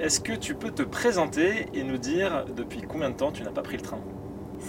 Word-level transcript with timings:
est-ce 0.00 0.20
que 0.20 0.32
tu 0.32 0.54
peux 0.54 0.70
te 0.70 0.82
présenter 0.82 1.66
et 1.74 1.82
nous 1.84 1.98
dire 1.98 2.44
depuis 2.56 2.82
combien 2.82 3.10
de 3.10 3.14
temps 3.14 3.30
tu 3.32 3.42
n'as 3.42 3.50
pas 3.50 3.62
pris 3.62 3.76
le 3.76 3.82
train? 3.82 3.98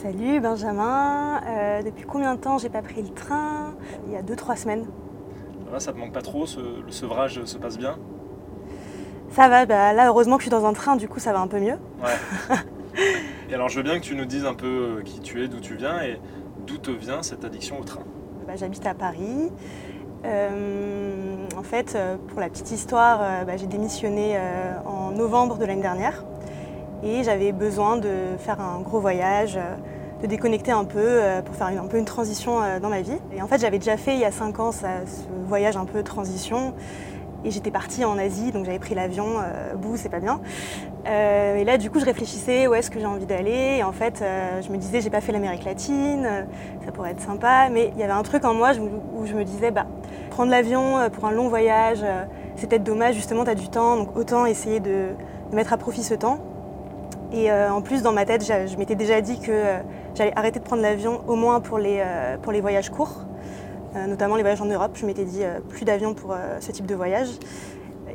Salut 0.01 0.39
Benjamin, 0.39 1.41
Euh, 1.47 1.81
depuis 1.83 2.05
combien 2.05 2.35
de 2.35 2.39
temps 2.39 2.57
j'ai 2.57 2.69
pas 2.69 2.81
pris 2.81 3.01
le 3.01 3.09
train? 3.09 3.73
Il 4.07 4.13
y 4.13 4.15
a 4.15 4.21
2-3 4.21 4.55
semaines. 4.55 4.85
Ça 5.65 5.71
va, 5.71 5.79
ça 5.79 5.93
te 5.93 5.97
manque 5.97 6.13
pas 6.13 6.21
trop, 6.21 6.45
ce- 6.45 6.59
le 6.85 6.91
sevrage 6.91 7.43
se 7.45 7.57
passe 7.57 7.77
bien? 7.77 7.97
Ça 9.31 9.47
va, 9.47 9.65
bah, 9.65 9.93
là 9.93 10.07
heureusement 10.07 10.35
que 10.37 10.43
je 10.43 10.49
suis 10.49 10.51
dans 10.51 10.65
un 10.65 10.73
train, 10.73 10.95
du 10.95 11.07
coup 11.07 11.19
ça 11.19 11.31
va 11.33 11.39
un 11.39 11.47
peu 11.47 11.59
mieux. 11.59 11.77
Ouais. 12.03 12.55
et 13.49 13.53
alors 13.53 13.69
je 13.69 13.77
veux 13.77 13.83
bien 13.83 13.95
que 13.99 14.03
tu 14.03 14.15
nous 14.15 14.25
dises 14.25 14.45
un 14.45 14.53
peu 14.53 14.97
euh, 14.99 15.01
qui 15.03 15.19
tu 15.21 15.43
es, 15.43 15.47
d'où 15.47 15.59
tu 15.59 15.75
viens 15.75 16.01
et 16.01 16.19
d'où 16.67 16.77
te 16.77 16.91
vient 16.91 17.21
cette 17.23 17.43
addiction 17.45 17.79
au 17.79 17.83
train. 17.83 18.01
Bah, 18.47 18.53
J'habite 18.55 18.85
à 18.85 18.93
Paris. 18.93 19.49
Euh, 20.23 21.35
en 21.57 21.63
fait, 21.63 21.97
pour 22.27 22.39
la 22.39 22.49
petite 22.49 22.71
histoire, 22.71 23.45
bah, 23.45 23.57
j'ai 23.57 23.65
démissionné 23.67 24.33
euh, 24.35 24.73
en 24.85 25.00
novembre 25.11 25.57
de 25.57 25.65
l'année 25.65 25.81
dernière 25.81 26.23
et 27.03 27.23
j'avais 27.23 27.51
besoin 27.51 27.97
de 27.97 28.09
faire 28.37 28.61
un 28.61 28.79
gros 28.81 28.99
voyage, 28.99 29.57
euh, 29.57 29.75
de 30.21 30.27
déconnecter 30.27 30.71
un 30.71 30.85
peu 30.85 30.99
euh, 30.99 31.41
pour 31.41 31.55
faire 31.55 31.67
un 31.67 31.87
peu 31.87 31.97
une 31.97 32.05
transition 32.05 32.61
euh, 32.61 32.79
dans 32.79 32.89
ma 32.89 33.01
vie. 33.01 33.17
Et 33.35 33.41
en 33.41 33.47
fait, 33.47 33.59
j'avais 33.59 33.79
déjà 33.79 33.97
fait 33.97 34.13
il 34.13 34.19
y 34.19 34.25
a 34.25 34.31
5 34.31 34.59
ans 34.59 34.71
ce 34.71 34.85
voyage 35.47 35.77
un 35.77 35.85
peu 35.85 36.03
transition 36.03 36.73
et 37.43 37.49
j'étais 37.49 37.71
partie 37.71 38.05
en 38.05 38.19
Asie, 38.19 38.51
donc 38.51 38.65
j'avais 38.65 38.77
pris 38.77 38.93
l'avion, 38.93 39.25
euh, 39.39 39.95
c'est 39.95 40.09
pas 40.09 40.19
bien. 40.19 40.39
Et 41.07 41.63
là, 41.63 41.79
du 41.79 41.89
coup, 41.89 41.99
je 41.99 42.05
réfléchissais 42.05 42.67
où 42.67 42.75
est-ce 42.75 42.91
que 42.91 42.99
j'ai 42.99 43.07
envie 43.07 43.25
d'aller. 43.25 43.77
Et 43.79 43.83
en 43.83 43.91
fait, 43.91 44.23
je 44.63 44.71
me 44.71 44.77
disais, 44.77 45.01
j'ai 45.01 45.09
pas 45.09 45.21
fait 45.21 45.31
l'Amérique 45.31 45.65
latine, 45.65 46.45
ça 46.85 46.91
pourrait 46.91 47.09
être 47.09 47.21
sympa. 47.21 47.69
Mais 47.71 47.91
il 47.95 47.99
y 47.99 48.03
avait 48.03 48.13
un 48.13 48.21
truc 48.21 48.45
en 48.45 48.53
moi 48.53 48.73
où 49.15 49.25
je 49.25 49.33
me 49.33 49.43
disais, 49.43 49.71
bah, 49.71 49.87
prendre 50.29 50.51
l'avion 50.51 51.09
pour 51.11 51.25
un 51.25 51.31
long 51.31 51.49
voyage, 51.49 52.05
c'est 52.55 52.67
peut-être 52.67 52.83
dommage, 52.83 53.15
justement, 53.15 53.43
tu 53.43 53.49
as 53.49 53.55
du 53.55 53.69
temps, 53.69 53.97
donc 53.97 54.15
autant 54.15 54.45
essayer 54.45 54.79
de, 54.79 55.09
mettre 55.53 55.73
à 55.73 55.77
profit 55.77 56.03
ce 56.03 56.13
temps. 56.13 56.39
Et 57.33 57.51
euh, 57.51 57.71
en 57.71 57.81
plus, 57.81 58.01
dans 58.01 58.11
ma 58.11 58.25
tête, 58.25 58.45
je 58.45 58.77
m'étais 58.77 58.95
déjà 58.95 59.21
dit 59.21 59.39
que 59.39 59.51
euh, 59.51 59.77
j'allais 60.15 60.33
arrêter 60.35 60.59
de 60.59 60.65
prendre 60.65 60.81
l'avion 60.81 61.21
au 61.27 61.35
moins 61.35 61.61
pour 61.61 61.77
les, 61.77 62.01
euh, 62.05 62.37
pour 62.37 62.51
les 62.51 62.61
voyages 62.61 62.89
courts, 62.89 63.25
notamment 64.07 64.35
les 64.35 64.41
voyages 64.41 64.61
en 64.61 64.65
Europe. 64.65 64.91
Je 64.95 65.05
m'étais 65.05 65.25
dit 65.25 65.43
plus 65.69 65.83
d'avion 65.83 66.13
pour 66.13 66.33
ce 66.61 66.71
type 66.71 66.85
de 66.85 66.95
voyage. 66.95 67.27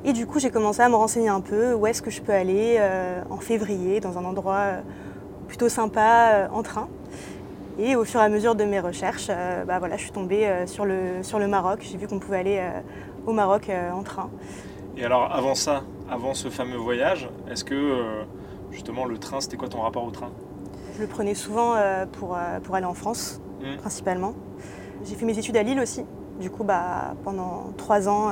Et 0.05 0.15
du 0.15 0.27
coup, 0.27 0.39
j'ai 0.39 0.51
commencé 0.51 0.81
à 0.81 0.89
me 0.89 0.95
renseigner 0.95 1.29
un 1.29 1.43
peu 1.43 1.75
où 1.75 1.87
est-ce 1.87 2.01
que 2.01 2.11
je 2.11 2.23
peux 2.23 2.33
aller 2.33 2.81
en 3.29 3.37
février 3.37 4.01
dans 4.01 4.17
un 4.17 4.25
endroit 4.25 4.69
plutôt 5.49 5.69
sympa 5.69 6.49
en 6.51 6.63
train. 6.63 6.89
Et 7.79 7.95
au 7.95 8.05
fur 8.07 8.21
et 8.21 8.25
à 8.25 8.31
mesure 8.31 8.55
de 8.55 8.65
mes 8.65 8.81
recherches, 8.81 9.29
bah 9.67 9.79
voilà, 9.79 9.99
je 9.99 10.03
suis 10.05 10.13
tombée 10.13 10.51
sur, 10.65 10.87
le, 10.87 11.23
sur 11.23 11.39
le 11.39 11.47
Maroc. 11.47 11.81
J'ai 11.83 11.99
vu 11.99 12.07
qu'on 12.07 12.21
pouvait 12.21 12.39
aller 12.39 12.63
au 13.27 13.33
Maroc 13.33 13.69
euh, 13.69 13.91
en 13.93 14.03
train. 14.03 14.31
Et 14.97 15.05
alors 15.05 15.31
avant 15.33 15.55
ça, 15.55 15.83
avant 16.11 16.35
ce 16.35 16.49
fameux 16.49 16.77
voyage, 16.77 17.29
est-ce 17.51 17.65
que 17.65 17.75
euh, 17.75 18.23
justement 18.71 19.05
le 19.05 19.19
train, 19.19 19.41
c'était 19.41 19.57
quoi 19.57 19.69
ton 19.69 19.81
rapport 19.83 20.05
au 20.05 20.11
train? 20.11 20.31
Je 20.97 21.03
le 21.03 21.07
prenais 21.09 21.35
souvent 21.35 21.75
euh, 21.77 22.07
pour, 22.07 22.37
pour 22.63 22.75
aller 22.75 22.87
en 22.87 22.95
France, 22.95 23.41
Mm. 23.61 23.77
principalement. 23.79 24.35
J'ai 25.05 25.15
fait 25.15 25.25
mes 25.25 25.39
études 25.39 25.57
à 25.57 25.63
Lille 25.63 25.81
aussi. 25.81 26.05
Du 26.41 26.51
coup, 26.51 26.63
bah, 26.63 27.15
pendant 27.25 27.73
trois 27.79 28.07
ans, 28.07 28.31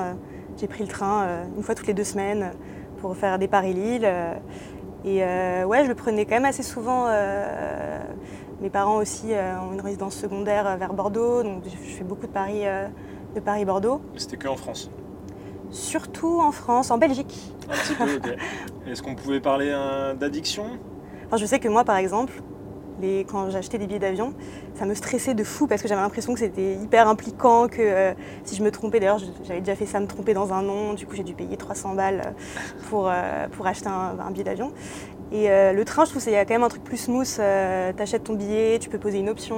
j'ai 0.58 0.66
pris 0.66 0.82
le 0.82 0.88
train 0.88 1.26
une 1.56 1.62
fois 1.62 1.74
toutes 1.74 1.86
les 1.86 1.94
deux 1.94 2.04
semaines 2.04 2.52
pour 3.00 3.16
faire 3.16 3.38
des 3.38 3.48
Paris-Lille. 3.48 4.04
et 5.06 5.24
euh, 5.24 5.64
ouais, 5.64 5.82
je 5.84 5.88
le 5.88 5.94
prenais 5.94 6.26
quand 6.26 6.34
même 6.34 6.44
assez 6.44 6.62
souvent. 6.62 7.06
euh, 7.08 7.98
mes 8.60 8.68
parents 8.70 8.96
aussi 8.96 9.32
euh, 9.32 9.58
ont 9.60 9.72
une 9.72 9.80
résidence 9.80 10.14
secondaire 10.14 10.76
vers 10.76 10.92
Bordeaux, 10.92 11.42
donc 11.42 11.62
je 11.64 11.70
fais 11.70 12.04
beaucoup 12.04 12.26
de 12.26 12.32
Paris, 12.32 12.62
de 13.34 13.40
Paris-Bordeaux. 13.40 14.00
Mais 14.12 14.18
C'était 14.18 14.36
que 14.36 14.48
en 14.48 14.56
France 14.56 14.90
Surtout 15.70 16.40
en 16.40 16.52
France, 16.52 16.90
en 16.90 16.98
Belgique. 16.98 17.52
Un 17.68 17.74
petit 17.74 17.94
peu, 17.94 18.16
ok. 18.16 18.36
Est-ce 18.86 19.02
qu'on 19.02 19.14
pouvait 19.14 19.40
parler 19.40 19.70
euh, 19.70 20.14
d'addiction? 20.14 20.66
Enfin, 21.26 21.36
je 21.36 21.46
sais 21.46 21.58
que 21.58 21.68
moi, 21.68 21.84
par 21.84 21.96
exemple, 21.96 22.34
les, 23.00 23.24
quand 23.24 23.50
j'achetais 23.50 23.78
des 23.78 23.86
billets 23.86 23.98
d'avion, 23.98 24.34
ça 24.74 24.86
me 24.86 24.94
stressait 24.94 25.34
de 25.34 25.44
fou 25.44 25.66
parce 25.66 25.82
que 25.82 25.88
j'avais 25.88 26.00
l'impression 26.00 26.32
que 26.32 26.40
c'était 26.40 26.74
hyper 26.74 27.08
impliquant, 27.08 27.68
que 27.68 27.80
euh, 27.80 28.12
si 28.44 28.54
je 28.56 28.62
me 28.62 28.70
trompais, 28.70 29.00
d'ailleurs 29.00 29.18
j'avais 29.44 29.60
déjà 29.60 29.74
fait 29.74 29.86
ça, 29.86 30.00
me 30.00 30.06
tromper 30.06 30.34
dans 30.34 30.52
un 30.52 30.62
nom, 30.62 30.94
du 30.94 31.06
coup 31.06 31.16
j'ai 31.16 31.24
dû 31.24 31.34
payer 31.34 31.56
300 31.56 31.94
balles 31.94 32.22
euh, 32.24 32.30
pour, 32.88 33.08
euh, 33.08 33.48
pour 33.50 33.66
acheter 33.66 33.88
un, 33.88 34.16
un 34.18 34.30
billet 34.30 34.44
d'avion. 34.44 34.72
Et 35.32 35.50
euh, 35.50 35.72
le 35.72 35.84
train, 35.84 36.04
je 36.04 36.10
trouve 36.10 36.22
qu'il 36.22 36.32
y 36.32 36.36
a 36.36 36.44
quand 36.44 36.54
même 36.54 36.62
un 36.62 36.68
truc 36.68 36.84
plus 36.84 36.98
smooth, 36.98 37.36
t'achètes 37.96 38.24
ton 38.24 38.34
billet, 38.34 38.78
tu 38.78 38.88
peux 38.88 38.98
poser 38.98 39.18
une 39.18 39.28
option, 39.28 39.56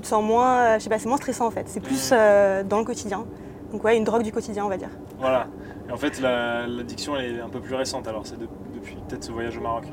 tu 0.00 0.04
te 0.04 0.06
sens 0.08 0.24
moins, 0.24 0.78
je 0.78 0.84
sais 0.84 0.88
pas, 0.88 0.98
c'est 0.98 1.08
moins 1.08 1.18
stressant 1.18 1.46
en 1.46 1.50
fait, 1.50 1.68
c'est 1.68 1.80
plus 1.80 2.10
euh, 2.12 2.62
dans 2.64 2.78
le 2.78 2.84
quotidien. 2.84 3.26
Donc 3.70 3.84
ouais, 3.84 3.98
une 3.98 4.04
drogue 4.04 4.22
du 4.22 4.32
quotidien 4.32 4.64
on 4.64 4.68
va 4.68 4.78
dire. 4.78 4.88
Voilà. 5.18 5.46
Et 5.88 5.92
en 5.92 5.96
fait, 5.98 6.18
la- 6.20 6.66
l'addiction, 6.66 7.16
elle 7.16 7.36
est 7.36 7.40
un 7.40 7.50
peu 7.50 7.60
plus 7.60 7.74
récente 7.74 8.08
alors, 8.08 8.26
c'est 8.26 8.38
de- 8.38 8.48
depuis 8.74 8.96
peut-être 9.08 9.24
ce 9.24 9.30
voyage 9.30 9.58
au 9.58 9.60
Maroc. 9.60 9.84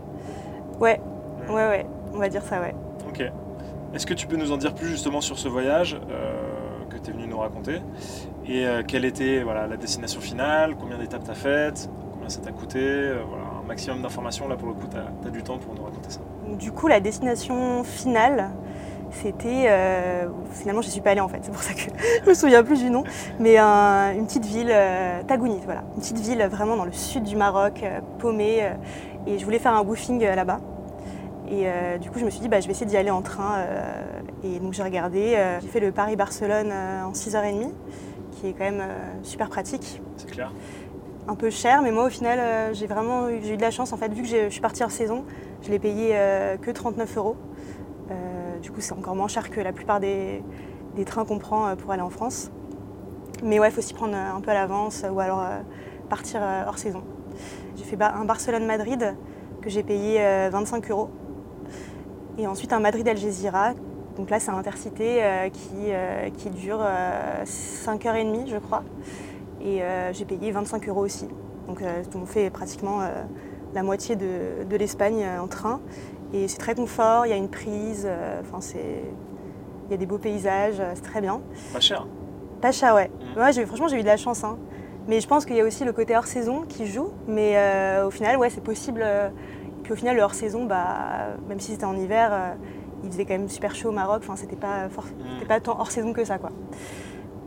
Ouais, 0.80 1.02
ouais, 1.50 1.54
ouais, 1.56 1.86
on 2.14 2.20
va 2.20 2.30
dire 2.30 2.44
ça, 2.44 2.62
ouais. 2.62 2.74
Ok. 3.10 3.22
Est-ce 3.94 4.06
que 4.06 4.14
tu 4.14 4.28
peux 4.28 4.38
nous 4.38 4.52
en 4.52 4.58
dire 4.58 4.74
plus 4.74 4.88
justement 4.88 5.20
sur 5.22 5.38
ce 5.38 5.50
voyage 5.50 6.00
euh, 6.10 6.34
que 6.90 6.98
tu 6.98 7.10
es 7.10 7.14
venu 7.14 7.28
nous 7.28 7.40
raconter? 7.40 7.82
Et 8.48 8.66
euh, 8.66 8.84
quelle 8.88 9.04
était 9.04 9.44
voilà, 9.44 9.68
la 9.68 9.76
destination 9.76 10.22
finale? 10.22 10.76
Combien 10.80 10.98
d'étapes 10.98 11.26
tu 11.26 11.32
as 11.32 11.36
faites? 11.36 11.90
Combien 12.14 12.30
ça 12.30 12.40
t'a 12.40 12.52
coûté? 12.52 12.80
Euh, 12.80 13.24
Voilà, 13.28 13.44
un 13.62 13.68
maximum 13.68 14.02
d'informations. 14.02 14.48
Là, 14.48 14.56
pour 14.56 14.70
le 14.70 14.74
coup, 14.76 14.88
tu 14.90 14.98
as, 15.28 15.30
du 15.32 15.44
temps 15.44 15.58
pour 15.58 15.74
nous 15.76 15.84
raconter 15.84 16.10
ça. 16.10 16.22
Du 16.58 16.72
coup, 16.72 16.88
la 16.88 17.00
destination 17.00 17.84
finale, 17.84 18.52
c'était. 19.12 19.66
euh, 19.68 20.28
finalement, 20.52 20.82
je 20.82 20.90
suis 20.90 21.02
pas 21.02 21.12
allée 21.12 21.22
en 21.22 21.28
fait, 21.28 21.40
c'est 21.42 21.52
pour 21.52 21.64
ça 21.64 21.74
que 21.74 21.82
je 22.24 22.30
me 22.30 22.34
souviens 22.34 22.64
plus 22.64 22.80
du 22.80 22.90
nom. 22.90 23.04
Mais 23.40 23.58
un- 23.58 24.14
une 24.14 24.26
petite 24.26 24.46
ville, 24.46 24.70
euh, 24.72 25.22
Tagounit, 25.28 25.62
voilà. 25.66 25.84
Une 25.96 26.02
petite 26.02 26.20
ville 26.20 26.42
vraiment 26.52 26.76
dans 26.76 26.86
le 26.86 26.92
sud 26.92 27.24
du 27.24 27.36
Maroc, 27.36 27.82
euh, 27.84 28.00
paumée. 28.20 28.64
et 29.26 29.38
je 29.40 29.46
voulais 29.46 29.60
faire 29.60 29.74
un 29.74 29.82
woofing 29.84 30.24
là-bas. 30.24 30.60
Et 31.50 31.66
du 32.02 32.10
coup, 32.12 32.20
je 32.20 32.26
me 32.26 32.30
suis 32.30 32.42
dit, 32.42 32.50
bah, 32.50 32.60
je 32.60 32.66
vais 32.68 32.72
essayer 32.72 32.86
d'y 32.86 32.98
aller 32.98 33.10
en 33.10 33.22
train. 33.22 33.60
et 34.44 34.60
donc, 34.60 34.74
j'ai 34.74 34.84
regardé. 34.84 35.38
j'ai 35.62 35.68
fait 35.70 35.80
le 35.80 35.94
Paris-Barcelone 35.94 36.74
en 37.06 37.14
6h30, 37.14 37.70
qui 38.34 38.50
est 38.50 38.54
quand 38.54 38.66
même 38.66 38.84
super 39.24 39.48
pratique 39.48 40.02
C'est 40.18 40.30
clair 40.30 40.52
un 41.28 41.36
peu 41.36 41.50
cher, 41.50 41.82
mais 41.82 41.92
moi 41.92 42.06
au 42.06 42.10
final 42.10 42.40
euh, 42.40 42.74
j'ai 42.74 42.88
vraiment 42.88 43.28
eu, 43.30 43.40
de 43.58 43.62
la 43.62 43.72
chance 43.72 43.92
en 43.92 43.98
fait, 43.98 44.14
vu 44.14 44.22
que 44.22 44.28
je 44.28 44.50
suis 44.50 44.62
partie 44.62 44.84
en 44.84 44.90
saison, 44.90 45.26
je 45.62 45.70
l'ai 45.70 45.80
payé 45.80 46.12
euh, 46.14 46.56
que 46.58 46.72
39 46.72 47.18
euros. 47.18 47.36
Du 48.62 48.72
coup 48.72 48.82
c'est 48.82 48.94
encore 48.94 49.16
moins 49.16 49.28
cher 49.28 49.50
que 49.50 49.60
la 49.60 49.74
plupart 49.74 50.00
des, 50.00 50.44
trains 51.06 51.26
qu'on 51.26 51.38
prend 51.38 51.68
euh, 51.68 51.76
pour 51.76 51.92
aller 51.92 52.02
en 52.02 52.10
France. 52.10 52.52
Mais 53.44 53.60
ouais, 53.60 53.70
il 53.70 53.72
faut 53.72 53.82
s'y 53.82 53.94
prendre 53.94 54.16
euh, 54.16 54.36
un 54.36 54.42
peu 54.42 54.52
à 54.52 54.56
l'avance 54.56 55.04
euh, 55.04 55.10
ou 55.10 55.20
alors 55.20 55.44
partir 56.10 56.42
hors 56.66 56.78
saison. 56.78 57.04
J'ai 57.76 57.84
fait 57.84 58.02
un 58.02 58.26
Barcelone-Madrid 58.26 59.16
que 59.62 59.70
j'ai 59.70 59.84
payé 59.84 60.18
euh, 60.20 60.50
25 60.52 60.90
euros. 60.90 61.10
Et 62.38 62.48
ensuite 62.48 62.74
un 62.74 62.80
Madrid-Algésiras. 62.80 63.74
Donc 64.16 64.30
là 64.30 64.40
c'est 64.40 64.50
un 64.50 64.58
intercité 64.58 65.22
qui, 65.54 65.92
qui 66.38 66.50
dure 66.50 66.84
5h30 67.44 68.48
je 68.48 68.58
crois. 68.58 68.84
Et 69.62 69.82
j'ai 70.12 70.26
payé 70.26 70.52
25 70.52 70.88
euros 70.90 71.02
aussi. 71.02 71.28
Donc 71.68 71.84
on 72.16 72.26
fait 72.26 72.50
pratiquement 72.50 73.02
la 73.76 73.84
moitié 73.84 74.16
de, 74.16 74.76
l'Espagne 74.76 75.24
en 75.40 75.48
train. 75.48 75.80
Et 76.34 76.48
c'est 76.48 76.58
très 76.58 76.76
confort, 76.76 77.26
il 77.26 77.30
y 77.30 77.34
a 77.34 77.38
une 77.38 77.50
prise, 77.50 78.06
euh, 78.10 78.42
enfin 78.42 78.60
c'est... 78.62 79.04
Il 79.88 79.92
y 79.92 79.94
a 79.94 79.98
des 79.98 80.06
beaux 80.06 80.18
paysages, 80.18 80.80
euh, 80.82 80.92
c'est 80.96 81.02
très 81.04 81.22
bien. 81.22 81.40
Pas 81.72 81.80
cher. 81.80 82.06
Pas 82.62 82.72
cher, 82.74 82.94
ouais. 82.96 83.10
Ouais 83.38 83.54
j'ai- 83.54 83.66
franchement, 83.66 83.88
j'ai 83.88 83.98
eu 83.98 84.02
de 84.02 84.08
la 84.08 84.18
chance. 84.18 84.44
hein. 84.44 84.58
Mais 85.08 85.22
je 85.22 85.28
pense 85.28 85.46
qu'il 85.46 85.56
y 85.56 85.62
a 85.62 85.64
aussi 85.64 85.86
le 85.86 85.94
côté 85.94 86.18
hors 86.18 86.26
saison 86.28 86.64
qui 86.68 86.86
joue. 86.86 87.12
Mais 87.28 87.54
euh, 87.56 88.06
au 88.08 88.12
final, 88.12 88.36
ouais, 88.38 88.50
c'est 88.50 88.64
possible. 88.64 89.02
Et 89.02 89.82
puis 89.84 89.94
au 89.94 89.96
final, 89.96 90.18
le 90.18 90.22
hors 90.24 90.34
saison, 90.34 90.66
bah, 90.66 91.28
même 91.48 91.62
si 91.62 91.72
c'était 91.72 91.86
en 91.86 91.96
hiver, 91.96 92.30
euh, 92.34 92.50
il 93.06 93.12
faisait 93.12 93.24
quand 93.24 93.36
même 93.38 93.48
super 93.48 93.74
chaud 93.74 93.88
au 93.90 93.94
Maroc. 93.94 94.18
Enfin, 94.24 94.36
c'était 94.36 94.58
pas, 94.58 94.90
for- 94.90 95.06
c'était 95.36 95.46
pas 95.48 95.62
tant 95.62 95.80
hors 95.80 95.92
saison 95.92 96.12
que 96.12 96.26
ça, 96.26 96.38
quoi. 96.38 96.50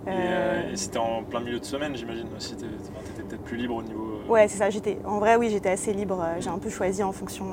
Et, 0.06 0.10
Euh, 0.10 0.72
et 0.72 0.76
c'était 0.76 0.98
en 0.98 1.22
plein 1.22 1.40
milieu 1.40 1.60
de 1.60 1.64
semaine, 1.66 1.94
j'imagine 1.94 2.28
aussi. 2.34 2.56
Tu 2.56 2.64
étais 2.64 3.22
peut-être 3.28 3.42
plus 3.42 3.58
libre 3.58 3.74
au 3.76 3.82
niveau. 3.82 4.20
Ouais, 4.26 4.48
c'est 4.48 4.56
ça. 4.56 4.70
J'étais, 4.70 4.96
en 5.04 5.18
vrai, 5.18 5.36
oui, 5.36 5.50
j'étais 5.50 5.68
assez 5.68 5.92
libre. 5.92 6.24
J'ai 6.38 6.48
un 6.48 6.56
peu 6.58 6.70
choisi 6.70 7.02
en 7.02 7.12
fonction, 7.12 7.44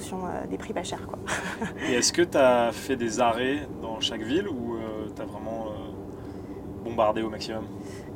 fonction 0.00 0.26
euh, 0.26 0.46
des 0.48 0.56
prix 0.58 0.72
pas 0.72 0.82
chers, 0.82 1.06
quoi. 1.06 1.18
Et 1.88 1.94
est-ce 1.94 2.12
que 2.12 2.22
tu 2.22 2.36
as 2.38 2.70
fait 2.72 2.96
des 2.96 3.20
arrêts 3.20 3.66
dans 3.82 4.00
chaque 4.00 4.22
ville 4.22 4.48
ou 4.48 4.76
tu 5.14 5.22
as 5.22 5.24
vraiment 5.24 5.66
euh, 5.68 6.84
bombardé 6.84 7.22
au 7.22 7.30
maximum? 7.30 7.64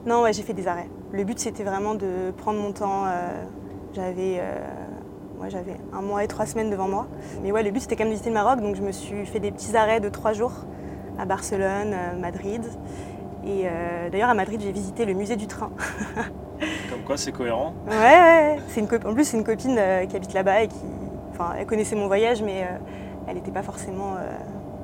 Non, 0.06 0.22
ouais, 0.22 0.32
j'ai 0.32 0.42
fait 0.42 0.52
des 0.54 0.66
arrêts. 0.68 0.88
Le 1.12 1.24
but, 1.24 1.38
c'était 1.38 1.64
vraiment 1.64 1.94
de 1.94 2.30
prendre 2.36 2.60
mon 2.60 2.72
temps. 2.72 3.04
euh, 3.06 3.44
J'avais 3.94 4.38
euh, 4.38 4.60
j'avais 5.48 5.76
un 5.92 6.00
mois 6.00 6.24
et 6.24 6.26
trois 6.26 6.46
semaines 6.46 6.70
devant 6.70 6.88
moi. 6.88 7.06
Mais 7.42 7.52
ouais, 7.52 7.62
le 7.62 7.70
but 7.70 7.80
c'était 7.80 7.96
quand 7.96 8.04
même 8.04 8.08
de 8.10 8.14
visiter 8.14 8.30
le 8.30 8.34
Maroc, 8.34 8.60
donc 8.62 8.76
je 8.76 8.82
me 8.82 8.92
suis 8.92 9.26
fait 9.26 9.40
des 9.40 9.50
petits 9.50 9.76
arrêts 9.76 10.00
de 10.00 10.08
trois 10.08 10.32
jours 10.32 10.52
à 11.18 11.26
Barcelone, 11.26 11.92
euh, 11.92 12.18
Madrid. 12.18 12.62
Et 13.46 13.64
euh, 13.66 14.08
d'ailleurs 14.10 14.30
à 14.30 14.34
Madrid 14.34 14.58
j'ai 14.62 14.72
visité 14.72 15.04
le 15.04 15.12
musée 15.12 15.36
du 15.36 15.46
train. 15.46 15.70
Comme 16.90 17.02
quoi, 17.04 17.18
c'est 17.18 17.30
cohérent. 17.32 17.74
Ouais, 17.86 17.92
ouais, 17.96 18.58
c'est 18.68 18.80
une 18.80 18.88
cop- 18.88 19.04
en 19.04 19.12
plus 19.12 19.24
c'est 19.24 19.36
une 19.36 19.44
copine 19.44 19.76
euh, 19.78 20.06
qui 20.06 20.16
habite 20.16 20.32
là-bas 20.32 20.62
et 20.62 20.68
qui, 20.68 20.76
enfin, 21.34 21.54
elle 21.58 21.66
connaissait 21.66 21.96
mon 21.96 22.06
voyage, 22.06 22.42
mais 22.42 22.62
euh, 22.62 22.76
elle 23.28 23.34
n'était 23.34 23.50
pas 23.50 23.62
forcément 23.62 24.14
euh, 24.14 24.26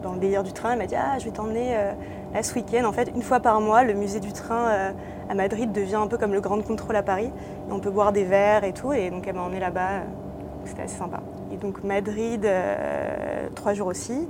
dans 0.02 0.12
le 0.12 0.18
délire 0.18 0.42
du 0.42 0.52
train. 0.52 0.72
Elle 0.72 0.78
m'a 0.78 0.86
dit 0.86 0.96
ah 0.96 1.18
je 1.18 1.24
vais 1.24 1.30
t'emmener 1.30 1.76
euh, 1.76 1.92
là 2.34 2.42
ce 2.42 2.54
week-end. 2.54 2.84
En 2.84 2.92
fait, 2.92 3.10
une 3.14 3.22
fois 3.22 3.40
par 3.40 3.60
mois, 3.60 3.84
le 3.84 3.94
musée 3.94 4.20
du 4.20 4.32
train 4.32 4.92
à 5.28 5.34
Madrid 5.34 5.72
devient 5.72 5.96
un 5.96 6.06
peu 6.06 6.18
comme 6.18 6.32
le 6.32 6.40
Grand 6.40 6.60
Contrôle 6.62 6.96
à 6.96 7.02
Paris. 7.02 7.30
Et 7.68 7.72
on 7.72 7.80
peut 7.80 7.90
boire 7.90 8.12
des 8.12 8.24
verres 8.24 8.64
et 8.64 8.72
tout. 8.72 8.92
Et 8.92 9.10
donc 9.10 9.26
elle 9.26 9.34
m'a 9.34 9.42
emmené 9.42 9.60
là-bas. 9.60 10.02
C'était 10.64 10.82
assez 10.82 10.96
sympa. 10.98 11.20
Et 11.52 11.56
donc 11.56 11.82
Madrid, 11.84 12.44
euh, 12.44 13.48
trois 13.54 13.74
jours 13.74 13.86
aussi. 13.88 14.28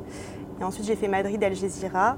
Et 0.60 0.64
ensuite 0.64 0.86
j'ai 0.86 0.96
fait 0.96 1.08
Madrid, 1.08 1.42
Algésiras. 1.42 2.16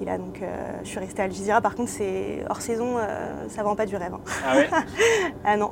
Et 0.00 0.04
là 0.06 0.16
donc 0.16 0.40
euh, 0.42 0.46
je 0.82 0.88
suis 0.88 0.98
restée 0.98 1.22
à 1.22 1.24
Algésiras. 1.26 1.60
Par 1.60 1.74
contre 1.74 1.90
c'est 1.90 2.42
hors 2.48 2.60
saison, 2.62 2.96
euh, 2.98 3.48
ça 3.48 3.62
vend 3.62 3.76
pas 3.76 3.86
du 3.86 3.96
rêve. 3.96 4.14
hein. 4.14 4.20
Ah 4.46 4.56
ouais? 4.56 4.68
Ah 5.44 5.56
non, 5.56 5.70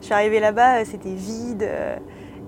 je 0.00 0.04
suis 0.06 0.14
arrivée 0.14 0.40
là-bas, 0.40 0.84
c'était 0.84 1.12
vide. 1.14 1.68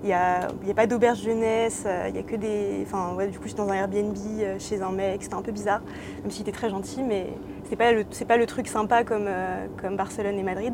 Il 0.03 0.07
n'y 0.07 0.13
a, 0.13 0.47
a 0.47 0.73
pas 0.75 0.87
d'auberge 0.87 1.21
jeunesse, 1.21 1.83
euh, 1.85 2.07
il 2.09 2.15
y 2.15 2.19
a 2.19 2.23
que 2.23 2.35
des. 2.35 2.79
Enfin, 2.87 3.13
ouais, 3.15 3.27
du 3.27 3.37
coup, 3.37 3.47
j'étais 3.47 3.61
dans 3.61 3.69
un 3.69 3.75
Airbnb 3.75 4.15
euh, 4.39 4.57
chez 4.57 4.81
un 4.81 4.91
mec, 4.91 5.21
c'était 5.21 5.35
un 5.35 5.43
peu 5.43 5.51
bizarre, 5.51 5.81
même 6.23 6.31
s'il 6.31 6.41
était 6.41 6.51
très 6.57 6.69
gentil, 6.71 7.03
mais 7.03 7.27
c'est 7.69 7.75
pas 7.75 7.91
le, 7.91 8.03
pas 8.27 8.37
le 8.37 8.45
truc 8.47 8.67
sympa 8.67 9.03
comme, 9.03 9.25
euh, 9.27 9.67
comme 9.79 9.95
Barcelone 9.97 10.39
et 10.39 10.43
Madrid. 10.43 10.73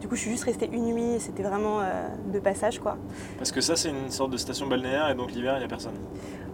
Du 0.00 0.06
coup, 0.06 0.14
je 0.14 0.20
suis 0.20 0.30
juste 0.30 0.44
restée 0.44 0.70
une 0.72 0.84
nuit, 0.94 1.16
c'était 1.18 1.42
vraiment 1.42 1.80
euh, 1.80 1.84
de 2.32 2.38
passage, 2.38 2.78
quoi. 2.78 2.96
Parce 3.38 3.50
que 3.50 3.60
ça, 3.60 3.74
c'est 3.74 3.90
une 3.90 4.08
sorte 4.10 4.30
de 4.30 4.36
station 4.36 4.66
balnéaire 4.68 5.10
et 5.10 5.14
donc 5.16 5.32
l'hiver, 5.32 5.54
il 5.56 5.58
n'y 5.58 5.64
a 5.64 5.68
personne. 5.68 5.94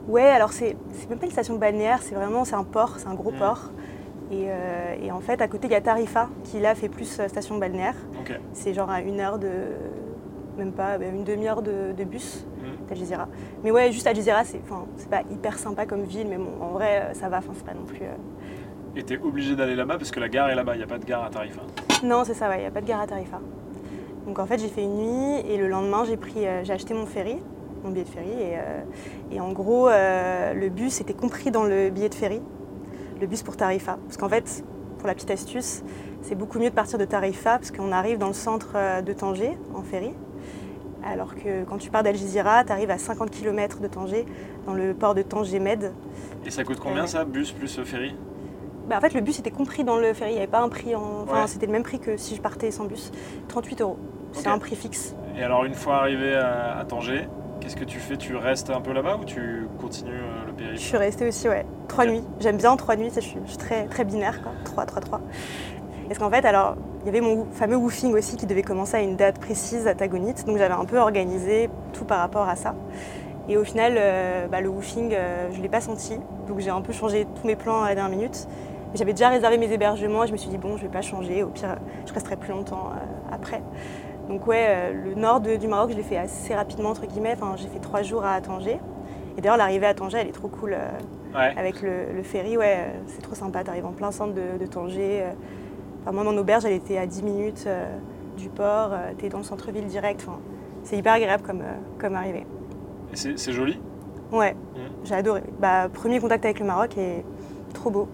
Ouais, 0.09 0.23
alors 0.25 0.53
c'est 0.53 0.75
même 1.11 1.19
pas 1.19 1.27
une 1.27 1.33
station 1.33 1.57
balnéaire, 1.57 2.01
c'est 2.03 2.15
vraiment 2.15 2.45
c'est 2.47 2.55
un 2.55 2.65
port, 2.65 2.95
c'est 2.99 3.09
un 3.09 3.15
gros 3.15 3.31
Mm. 3.33 3.37
port. 3.39 3.71
Et, 4.33 4.47
euh, 4.49 4.95
et 5.03 5.13
en 5.13 5.21
fait, 5.21 5.41
à 5.43 5.47
côté, 5.49 5.69
il 5.69 5.73
y 5.73 5.77
a 5.77 5.81
Tarifa, 5.81 6.29
qui 6.45 6.59
là 6.61 6.75
fait 6.75 6.89
plus 6.89 7.21
station 7.29 7.59
balnéaire. 7.59 7.95
C'est 8.55 8.73
genre 8.75 8.91
à 8.91 9.01
une 9.03 9.21
heure 9.21 9.39
de. 9.39 9.51
Même 10.57 10.73
pas, 10.73 10.97
ben, 10.99 11.15
une 11.15 11.25
demi-heure 11.25 11.63
de, 11.63 11.93
de 11.97 12.05
bus 12.05 12.47
Mm. 12.57 12.87
d'Algésiras. 12.89 13.29
Mais 13.63 13.71
ouais, 13.71 13.93
juste 13.93 14.07
Algésiras, 14.07 14.45
c'est 14.45 14.61
enfin, 14.65 14.87
c'est 14.97 15.09
pas 15.11 15.21
hyper 15.31 15.59
sympa 15.59 15.85
comme 15.87 16.03
ville, 16.05 16.27
mais 16.29 16.37
bon, 16.39 16.51
en 16.61 16.69
vrai, 16.71 17.03
euh, 17.11 17.15
ça 17.15 17.29
va, 17.29 17.39
enfin, 17.39 17.53
c'est 17.55 17.65
pas 17.67 17.75
non 17.75 17.85
plus. 17.85 18.01
euh, 18.03 18.97
Et 18.97 19.03
t'es 19.03 19.19
obligé 19.19 19.55
d'aller 19.55 19.77
là-bas 19.77 19.99
parce 19.99 20.11
que 20.11 20.19
la 20.21 20.29
gare 20.29 20.49
est 20.49 20.55
là-bas, 20.55 20.75
il 20.75 20.79
n'y 20.79 20.85
a 20.85 20.87
pas 20.87 20.99
de 20.99 21.05
gare 21.05 21.25
à 21.25 21.31
Tarifa. 21.31 21.61
Non, 22.03 22.25
c'est 22.25 22.33
ça, 22.35 22.49
ouais, 22.49 22.57
il 22.59 22.61
n'y 22.63 22.67
a 22.67 22.71
pas 22.71 22.81
de 22.81 22.87
gare 22.87 23.01
à 23.03 23.07
Tarifa. 23.07 23.39
Donc 24.27 24.39
en 24.39 24.47
fait, 24.47 24.59
j'ai 24.59 24.69
fait 24.69 24.83
une 24.83 24.97
nuit 24.97 25.41
et 25.49 25.59
le 25.59 25.69
lendemain, 25.69 26.05
j'ai 26.07 26.17
pris, 26.17 26.47
euh, 26.47 26.65
j'ai 26.65 26.73
acheté 26.73 26.95
mon 26.95 27.05
ferry, 27.07 27.37
mon 27.85 27.91
billet 27.91 28.05
de 28.05 28.09
ferry. 28.09 28.31
Et, 28.31 28.57
euh, 28.57 28.81
et 29.33 29.41
en 29.41 29.53
gros, 29.53 29.89
euh, 29.89 30.55
le 30.55 30.69
bus 30.71 31.01
était 31.01 31.15
compris 31.15 31.51
dans 31.51 31.65
le 31.65 31.91
billet 31.91 32.09
de 32.09 32.15
ferry, 32.15 32.41
le 33.21 33.27
bus 33.27 33.43
pour 33.43 33.57
Tarifa. 33.57 33.99
Parce 34.07 34.17
qu'en 34.17 34.29
fait, 34.31 34.65
pour 34.99 35.07
la 35.07 35.15
petite 35.15 35.31
astuce, 35.31 35.85
c'est 36.23 36.35
beaucoup 36.35 36.59
mieux 36.59 36.71
de 36.71 36.75
partir 36.75 36.99
de 36.99 37.05
Tarifa 37.05 37.59
parce 37.59 37.71
qu'on 37.71 37.93
arrive 37.93 38.19
dans 38.19 38.27
le 38.29 38.33
centre 38.33 38.73
euh, 38.75 39.03
de 39.03 39.13
Tanger 39.13 39.57
en 39.75 39.83
ferry. 39.83 40.13
Alors 41.11 41.35
que 41.35 41.65
quand 41.65 41.79
tu 41.79 41.91
pars 41.91 42.03
d'Algésiras, 42.03 42.65
tu 42.65 42.73
arrives 42.73 42.91
à 42.91 42.99
50 42.99 43.31
km 43.31 43.81
de 43.81 43.87
Tanger, 43.87 44.27
dans 44.67 44.75
le 44.75 44.93
port 44.93 45.15
de 45.15 45.23
Tanger-Med. 45.23 45.93
Et 46.45 46.51
ça 46.51 46.65
coûte 46.65 46.81
combien 46.81 47.07
ça, 47.07 47.25
bus 47.25 47.53
plus 47.53 47.79
euh, 47.79 47.85
ferry? 47.85 48.15
Bah, 48.89 48.97
en 48.99 49.01
fait, 49.01 49.15
le 49.15 49.21
bus 49.21 49.39
était 49.39 49.51
compris 49.51 49.85
dans 49.85 49.97
le 49.99 50.13
ferry, 50.15 50.31
il 50.33 50.35
n'y 50.35 50.39
avait 50.41 50.47
pas 50.51 50.61
un 50.63 50.69
prix 50.69 50.95
en. 50.95 51.23
Enfin, 51.23 51.43
Ouais. 51.43 51.47
c'était 51.47 51.67
le 51.67 51.73
même 51.73 51.83
prix 51.83 51.99
que 52.01 52.17
si 52.17 52.35
je 52.37 52.41
partais 52.41 52.71
sans 52.71 52.85
bus. 52.85 53.13
38 53.49 53.81
euros. 53.83 53.99
C'est 54.33 54.49
un 54.49 54.59
prix 54.59 54.77
fixe. 54.77 55.15
Et 55.39 55.43
alors, 55.43 55.65
une 55.65 55.75
fois 55.75 55.97
arrivé 55.99 56.35
à, 56.35 56.79
à 56.79 56.85
Tanger, 56.85 57.27
qu'est-ce 57.61 57.77
que 57.77 57.85
tu 57.85 57.99
fais? 57.99 58.17
Tu 58.17 58.37
restes 58.37 58.71
un 58.71 58.81
peu 58.81 58.93
là-bas 58.93 59.17
ou 59.21 59.25
tu 59.25 59.67
continues 59.81 60.11
euh, 60.13 60.45
le 60.47 60.53
Je 60.53 60.57
périple 60.57 60.79
suis 60.79 60.97
restée 60.97 61.27
aussi, 61.29 61.49
ouais, 61.49 61.65
trois 61.89 62.05
nuits. 62.07 62.23
J'aime 62.41 62.59
bien 62.59 62.77
trois 62.77 62.97
nuits, 62.97 63.11
je 63.15 63.21
suis, 63.21 63.39
je 63.45 63.49
suis 63.51 63.57
très, 63.59 63.87
très 63.87 64.05
binaire, 64.05 64.43
quoi. 64.43 64.53
3, 64.65 64.85
3, 64.87 65.01
3. 65.01 65.21
Parce 66.07 66.19
qu'en 66.19 66.31
fait, 66.31 66.45
alors, 66.45 66.77
il 67.03 67.07
y 67.07 67.09
avait 67.09 67.21
mon 67.21 67.47
fameux 67.53 67.77
woofing 67.77 68.15
aussi 68.15 68.37
qui 68.37 68.47
devait 68.47 68.63
commencer 68.63 68.97
à 68.97 69.01
une 69.01 69.17
date 69.17 69.39
précise 69.39 69.87
à 69.87 69.95
Tagonite, 69.95 70.45
donc 70.47 70.57
j'avais 70.59 70.75
un 70.75 70.85
peu 70.85 70.99
organisé 70.99 71.69
tout 71.93 72.05
par 72.05 72.19
rapport 72.19 72.49
à 72.49 72.57
ça. 72.57 72.75
Et 73.49 73.57
au 73.57 73.65
final, 73.65 73.95
euh, 73.97 74.47
bah, 74.49 74.61
le 74.61 74.69
woofing, 74.69 75.13
euh, 75.15 75.49
je 75.53 75.59
ne 75.59 75.63
l'ai 75.63 75.69
pas 75.69 75.81
senti, 75.81 76.19
donc 76.49 76.59
j'ai 76.59 76.71
un 76.71 76.81
peu 76.81 76.93
changé 76.93 77.27
tous 77.41 77.47
mes 77.47 77.55
plans 77.57 77.83
à 77.83 77.89
la 77.89 77.95
dernière 77.95 78.17
minute. 78.17 78.49
J'avais 78.95 79.13
déjà 79.13 79.29
réservé 79.29 79.59
mes 79.59 79.71
hébergements 79.73 80.25
et 80.25 80.27
je 80.27 80.33
me 80.33 80.37
suis 80.37 80.49
dit, 80.49 80.59
bon, 80.59 80.71
je 80.77 80.83
ne 80.83 80.89
vais 80.89 80.93
pas 80.93 81.03
changer, 81.03 81.43
au 81.43 81.49
pire, 81.49 81.77
je 82.07 82.13
resterai 82.13 82.37
plus 82.37 82.53
longtemps 82.53 82.91
euh, 82.95 83.35
après. 83.35 83.63
Donc 84.29 84.47
ouais, 84.49 84.93
le 84.93 85.15
nord 85.15 85.41
de- 85.41 85.55
du 85.57 85.69
Maroc, 85.69 85.91
je 85.93 85.97
l'ai 85.97 86.03
fait 86.03 86.17
assez 86.17 86.53
rapidement, 86.55 86.91
entre 86.91 87.07
guillemets. 87.07 87.35
Enfin, 87.41 87.55
j'ai 87.57 87.69
fait 87.69 87.79
trois 87.79 88.03
jours 88.03 88.25
à 88.25 88.41
Tanger. 88.41 88.81
Et 89.39 89.41
d'ailleurs, 89.41 89.57
l'arrivée 89.57 89.87
à 89.87 89.95
Tanger, 89.95 90.19
elle 90.21 90.29
est 90.29 90.33
trop 90.33 90.49
cool. 90.49 90.77
Ouais. 91.35 91.53
avec 91.59 91.83
le, 91.83 92.13
le 92.17 92.23
ferry, 92.23 92.57
ouais, 92.57 92.79
c'est 93.09 93.21
trop 93.21 93.35
sympa. 93.35 93.63
Tu 93.63 93.69
arrives 93.71 93.85
en 93.85 93.93
plein 93.93 94.11
centre 94.11 94.33
de, 94.33 94.59
de 94.59 94.67
Tanger. 94.67 95.25
Euh. 96.07 96.11
Enfin, 96.11 96.13
moi, 96.13 96.25
mon 96.25 96.39
auberge, 96.39 96.65
elle 96.65 96.73
était 96.73 96.99
à 96.99 97.07
10 97.07 97.23
minutes 97.23 97.65
euh, 97.67 97.87
du 98.37 98.49
port. 98.49 98.91
tu 99.19 99.27
es 99.27 99.29
dans 99.29 99.39
le 99.39 99.45
centre-ville 99.45 99.87
direct. 99.87 100.25
Enfin, 100.27 100.39
c'est 100.83 100.97
hyper 100.97 101.15
agréable 101.15 101.43
comme, 101.45 101.61
euh, 101.61 101.75
comme 101.99 102.15
arrivée. 102.15 102.47
Et 103.13 103.17
c'est 103.37 103.53
joli? 103.53 103.79
Ouais, 104.33 104.55
Mm. 104.75 104.79
j'ai 105.05 105.15
adoré. 105.15 105.43
Bah, 105.61 105.89
premier 105.93 106.19
contact 106.21 106.45
avec 106.45 106.59
le 106.61 106.67
Maroc 106.67 106.97
est 106.99 107.25
trop 107.73 107.91
beau. 107.91 108.09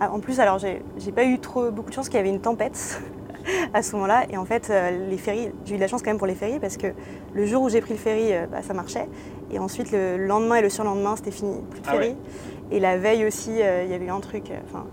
Ah, 0.00 0.10
en 0.12 0.18
plus, 0.18 0.40
alors, 0.40 0.58
j'ai 0.58 1.12
pas 1.14 1.24
eu 1.24 1.38
trop, 1.38 1.70
beaucoup 1.70 1.90
de 1.90 1.94
chance 1.94 2.08
qu'il 2.08 2.16
y 2.16 2.20
avait 2.20 2.30
une 2.30 2.40
tempête 2.40 3.00
à 3.74 3.82
ce 3.82 3.92
moment-là. 3.94 4.24
Et 4.30 4.36
en 4.36 4.44
fait, 4.44 4.68
euh, 4.70 5.06
les 5.08 5.18
ferries, 5.18 5.50
j'ai 5.64 5.74
eu 5.74 5.76
de 5.76 5.80
la 5.82 5.86
chance 5.88 6.02
quand 6.02 6.10
même 6.10 6.18
pour 6.18 6.26
les 6.26 6.34
ferries 6.34 6.58
parce 6.58 6.76
que 6.76 6.88
le 7.34 7.46
jour 7.46 7.62
où 7.62 7.68
j'ai 7.68 7.80
pris 7.80 7.92
le 7.92 7.98
ferry, 7.98 8.32
euh, 8.32 8.46
bah, 8.50 8.62
ça 8.62 8.74
marchait. 8.74 9.06
Et 9.52 9.58
ensuite, 9.58 9.92
le 9.92 10.16
lendemain 10.16 10.56
et 10.56 10.62
le 10.62 10.68
surlendemain, 10.70 11.14
c'était 11.16 11.30
fini. 11.30 11.56
Plus 11.70 11.80
de 11.80 11.86
Ah 11.86 11.92
ferry. 11.92 12.08
ouais. 12.08 12.16
Et 12.72 12.80
la 12.80 12.96
veille 12.98 13.24
aussi, 13.26 13.62
euh, 13.62 13.84
il 13.84 13.90
y 13.90 13.94
avait 13.94 14.06
eu 14.06 14.10
un 14.10 14.20
truc. 14.20 14.50
euh, 14.50 14.54
Enfin, 14.64 14.86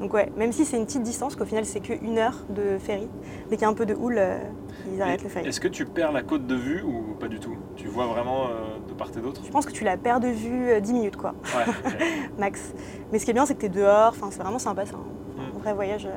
donc 0.00 0.12
ouais, 0.14 0.30
même 0.36 0.52
si 0.52 0.64
c'est 0.64 0.76
une 0.76 0.86
petite 0.86 1.02
distance, 1.02 1.34
qu'au 1.36 1.44
final 1.44 1.64
c'est 1.64 1.80
qu'une 1.80 2.18
heure 2.18 2.38
de 2.50 2.78
ferry, 2.78 3.08
dès 3.50 3.56
qu'il 3.56 3.62
y 3.62 3.64
a 3.64 3.68
un 3.68 3.74
peu 3.74 3.86
de 3.86 3.94
houle, 3.94 4.16
euh, 4.18 4.38
ils 4.86 5.02
arrêtent 5.02 5.20
Et 5.20 5.24
le 5.24 5.28
ferry. 5.30 5.48
Est-ce 5.48 5.60
que 5.60 5.68
tu 5.68 5.84
perds 5.84 6.12
la 6.12 6.22
côte 6.22 6.46
de 6.46 6.54
vue 6.54 6.82
ou 6.82 7.14
pas 7.18 7.28
du 7.28 7.40
tout? 7.40 7.56
Tu 7.76 7.88
vois 7.88 8.06
vraiment 8.06 8.46
euh, 8.46 8.78
de 8.88 8.94
part 8.94 9.10
et 9.16 9.20
d'autre? 9.20 9.42
Je 9.44 9.50
pense 9.50 9.66
que 9.66 9.72
tu 9.72 9.84
la 9.84 9.96
perds 9.96 10.20
de 10.20 10.28
vue 10.28 10.70
euh, 10.70 10.80
10 10.80 10.92
minutes 10.92 11.16
quoi, 11.16 11.34
Ouais. 11.56 11.94
max. 12.38 12.72
Mais 13.12 13.18
ce 13.18 13.24
qui 13.24 13.30
est 13.30 13.34
bien, 13.34 13.46
c'est 13.46 13.54
que 13.54 13.60
tu 13.60 13.66
es 13.66 13.70
dehors, 13.70 14.08
enfin, 14.10 14.28
c'est 14.30 14.42
vraiment 14.42 14.58
sympa, 14.58 14.86
c'est 14.86 14.94
un, 14.94 14.98
Mm. 14.98 15.56
un 15.56 15.58
vrai 15.60 15.72
voyage. 15.74 16.06
euh, 16.06 16.10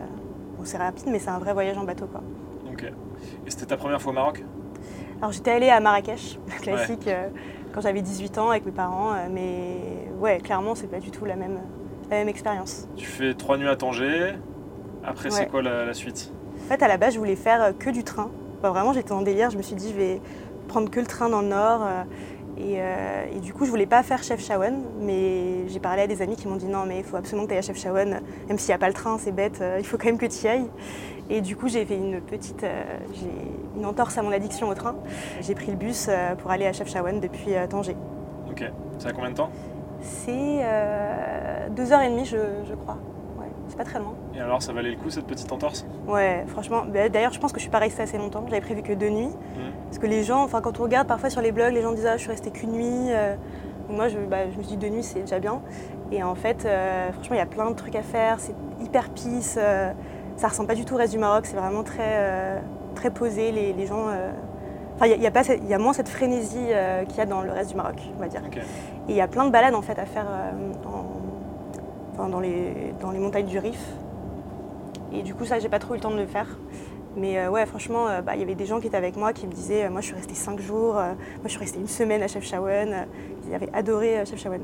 Bon, 0.57 0.63
c'est 0.66 0.77
rapide, 0.77 1.07
mais 1.07 1.19
c'est 1.19 1.30
un 1.30 1.39
vrai 1.39 1.54
voyage 1.54 1.77
en 1.77 1.84
bateau 1.84 2.06
quoi. 2.06 2.22
Ok. 2.72 2.84
Et 2.84 3.50
c'était 3.50 3.66
ta 3.68 3.77
première 3.77 4.01
fois 4.01 4.12
au 4.12 4.16
Maroc? 4.16 4.44
Alors 5.19 5.31
j'étais 5.31 5.51
allée 5.51 5.69
à 5.69 5.80
Marrakech, 5.80 6.39
classique, 6.62 7.07
euh, 7.07 7.30
quand 7.74 7.81
j'avais 7.81 8.01
18 8.01 8.38
ans 8.38 8.50
avec 8.50 8.66
mes 8.66 8.72
parents, 8.72 9.13
euh, 9.13 9.27
mais 9.31 10.08
ouais, 10.20 10.39
clairement, 10.39 10.74
c'est 10.75 10.88
pas 10.88 11.00
du 11.00 11.12
tout 11.12 11.25
la 11.25 11.36
même, 11.36 11.60
la 12.12 12.18
même 12.18 12.30
expérience. 12.30 12.88
Tu 12.96 13.06
fais 13.06 13.34
trois 13.34 13.58
nuits 13.58 13.68
à 13.68 13.75
Tanger. 13.75 14.34
Après, 15.03 15.30
c'est 15.30 15.48
quoi 15.48 15.62
la, 15.62 15.86
la 15.86 15.94
suite? 15.94 16.32
En 16.65 16.70
fait, 16.70 16.84
à 16.84 16.88
la 16.88 16.98
base, 16.98 17.13
je 17.13 17.20
voulais 17.20 17.36
faire 17.36 17.62
euh, 17.62 17.72
que 17.72 17.89
du 17.89 18.03
train. 18.03 18.30
Enfin, 18.60 18.70
vraiment, 18.70 18.94
j'étais 18.94 19.13
en 19.13 19.22
délire. 19.22 19.50
Je 19.50 19.58
me 19.58 19.63
suis 19.63 19.75
dit, 19.75 19.89
je 19.89 19.96
vais 19.96 20.22
prendre 20.68 20.89
que 20.89 21.00
le 21.00 21.08
train 21.08 21.30
dans 21.30 21.41
le 21.41 21.48
nord. 21.48 21.82
euh, 21.84 22.03
Et, 22.58 22.75
euh, 22.77 23.25
et 23.36 23.39
du 23.39 23.53
coup, 23.53 23.65
je 23.65 23.72
voulais 23.72 23.88
pas 23.88 24.03
faire 24.03 24.22
Chefchaouen, 24.22 24.84
mais 25.00 25.68
j'ai 25.70 25.80
parlé 25.80 26.01
à 26.03 26.08
des 26.08 26.22
amis 26.22 26.36
qui 26.36 26.48
m'ont 26.48 26.58
dit 26.58 26.68
non, 26.68 26.86
mais 26.86 27.00
il 27.00 27.03
faut 27.03 27.15
absolument 27.15 27.46
que 27.46 27.51
tu 27.51 27.53
ailles 27.53 27.60
à 27.60 27.74
Chefchaouen, 27.74 28.20
même 28.50 28.60
s'il 28.60 28.68
n'y 28.68 28.75
a 28.75 28.77
pas 28.77 28.89
le 28.89 28.94
train, 28.94 29.18
c'est 29.18 29.32
bête, 29.32 29.60
euh, 29.62 29.77
il 29.80 29.86
faut 29.86 29.98
quand 29.98 30.08
même 30.08 30.18
que 30.18 30.27
tu 30.27 30.46
y 30.46 30.48
ailles. 30.50 30.70
Et 31.30 31.39
du 31.39 31.56
coup, 31.56 31.70
j'ai 31.70 31.86
fait 31.86 31.96
une 31.96 32.20
petite, 32.20 32.63
euh, 32.63 32.84
j'ai 33.13 33.32
une 33.80 33.86
entorse 33.86 34.18
à 34.18 34.22
mon 34.22 34.34
addiction 34.34 34.68
au 34.68 34.75
train. 34.75 34.96
J'ai 35.41 35.56
pris 35.56 35.72
le 35.72 35.77
bus 35.77 36.10
pour 36.39 36.51
aller 36.51 36.68
à 36.68 36.74
Chefchaouen 36.74 37.20
depuis 37.22 37.56
euh, 37.56 37.65
Tanger. 37.68 37.96
Ok. 38.50 38.70
Ça 39.00 39.10
a 39.10 39.13
combien 39.13 39.32
de 39.32 39.38
temps? 39.38 39.50
C'est 40.01 40.60
euh, 40.63 41.70
deux 41.70 41.93
heures 41.93 42.01
et 42.01 42.10
demie, 42.10 42.25
je, 42.25 42.38
je 42.67 42.74
crois. 42.75 42.98
Ouais, 43.39 43.46
c'est 43.67 43.77
pas 43.77 43.84
très 43.84 44.00
loin. 44.00 44.13
Et 44.36 44.39
alors, 44.39 44.62
ça 44.62 44.74
valait 44.74 44.91
le 44.91 44.98
coup 44.98 45.10
cette 45.10 45.25
petite 45.27 45.51
entorse? 45.51 45.86
Ouais, 46.08 46.43
franchement. 46.48 46.84
bah, 46.91 47.10
D'ailleurs, 47.10 47.34
je 47.34 47.39
pense 47.39 47.51
que 47.51 47.60
je 47.60 47.63
suis 47.63 47.72
pas 47.72 47.79
restée 47.79 48.01
assez 48.03 48.17
longtemps. 48.17 48.43
J'avais 48.50 48.62
prévu 48.62 48.81
que 48.81 48.93
deux 48.93 49.10
nuits. 49.10 49.34
Parce 49.86 50.00
que 50.00 50.08
les 50.08 50.24
gens, 50.24 50.43
enfin, 50.43 50.62
quand 50.62 50.79
on 50.79 50.84
regarde 50.84 51.08
parfois 51.08 51.29
sur 51.29 51.41
les 51.41 51.51
blogs, 51.51 51.74
les 51.74 51.81
gens 51.81 51.91
disent 51.93 52.05
ah, 52.08 52.17
je 52.17 52.22
suis 52.22 52.31
restée 52.31 52.51
qu'une 52.51 52.72
nuit. 52.72 53.12
euh. 53.12 53.36
Moi, 53.89 54.08
je, 54.08 54.17
bah, 54.20 54.50
je 54.51 54.58
me 54.58 54.63
suis 54.63 54.77
dit 54.77 54.77
deux 54.77 54.88
nuits, 54.93 55.03
c'est 55.03 55.20
déjà 55.22 55.39
bien. 55.39 55.62
Et 56.12 56.24
en 56.24 56.36
fait, 56.36 56.65
euh, 56.65 57.12
franchement, 57.12 57.36
il 57.36 57.39
y 57.39 57.41
a 57.41 57.46
plein 57.46 57.70
de 57.70 57.75
trucs 57.75 57.96
à 57.96 58.01
faire. 58.03 58.39
C'est 58.39 58.55
hyper 58.81 59.10
euh, 59.58 59.91
ça 60.38 60.48
ressemble 60.48 60.67
pas 60.70 60.75
du 60.75 60.86
tout 60.86 60.93
au 60.93 60.98
reste 60.98 61.12
du 61.13 61.20
Maroc. 61.20 61.46
C'est 61.46 61.58
vraiment 61.58 61.84
très, 61.84 62.01
très 62.96 63.12
posé. 63.12 63.51
Les, 63.51 63.74
les 63.74 63.86
gens. 63.86 64.05
Enfin, 64.96 65.08
il 65.08 65.12
y 65.12 65.13
a- 65.13 65.17
y, 65.17 65.27
a 65.27 65.31
pas 65.31 65.43
cette- 65.43 65.60
il 65.62 65.67
y 65.70 65.74
a 65.74 65.77
moins 65.79 65.93
cette 65.93 66.10
frénésie 66.10 66.58
euh, 66.70 67.03
qu'il 67.05 67.17
y 67.17 67.22
a 67.22 67.25
dans 67.25 67.41
le 67.41 67.51
reste 67.51 67.72
du 67.72 67.75
Maroc, 67.75 67.96
on 68.17 68.20
va 68.22 68.27
dire. 68.27 68.41
Et 69.12 69.15
il 69.15 69.18
y 69.18 69.22
a 69.22 69.27
plein 69.27 69.44
de 69.46 69.51
balades 69.51 69.75
en 69.75 69.82
fait 69.82 70.00
à 70.00 70.06
faire 70.06 70.25
euh, 70.30 72.27
dans, 72.30 72.39
les, 72.39 72.94
dans 73.01 73.12
les 73.12 73.20
montagnes 73.20 73.46
du 73.46 73.60
Rif. 73.60 73.77
Et 75.12 75.22
du 75.22 75.36
coup, 75.36 75.44
ça, 75.44 75.60
j'ai 75.60 75.68
pas 75.68 75.80
trop 75.80 75.96
eu 75.96 75.98
le 75.98 76.01
temps 76.01 76.12
de 76.12 76.15
le 76.15 76.25
faire. 76.27 76.48
Mais 77.18 77.38
euh, 77.38 77.50
ouais, 77.50 77.65
franchement, 77.65 78.08
euh, 78.08 78.22
bah, 78.22 78.36
il 78.36 78.39
y 78.39 78.44
avait 78.44 78.56
des 78.56 78.65
gens 78.65 78.80
qui 78.80 78.88
étaient 78.88 78.96
avec 78.96 79.18
moi 79.18 79.34
qui 79.34 79.48
me 79.48 79.51
disaient 79.51 79.84
euh, 79.84 79.89
Moi, 79.89 80.00
je 80.00 80.06
suis 80.06 80.15
restée 80.15 80.34
cinq 80.34 80.62
jours, 80.62 80.94
moi, 80.94 81.03
je 81.44 81.50
suis 81.50 81.60
restée 81.60 81.80
une 81.82 81.89
semaine 81.89 82.24
à 82.24 82.30
Chefchaouen. 82.30 83.06
Ils 83.50 83.53
avaient 83.53 83.70
adoré 83.74 84.24
Chefchaouen. 84.25 84.62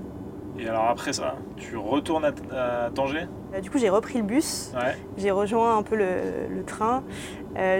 Et 0.57 0.69
alors, 0.69 0.85
après 0.85 1.11
ça, 1.11 1.35
tu 1.57 1.75
retournes 1.75 2.23
à, 2.23 2.85
à 2.85 2.89
Tanger? 2.91 3.27
Du 3.61 3.69
coup, 3.69 3.79
j'ai 3.79 3.89
repris 3.89 4.17
le 4.19 4.23
bus, 4.23 4.71
Ouais. 4.75 4.95
j'ai 5.17 5.31
rejoint 5.31 5.77
un 5.77 5.83
peu 5.83 5.97
le, 5.97 6.47
le 6.49 6.63
train. 6.63 7.03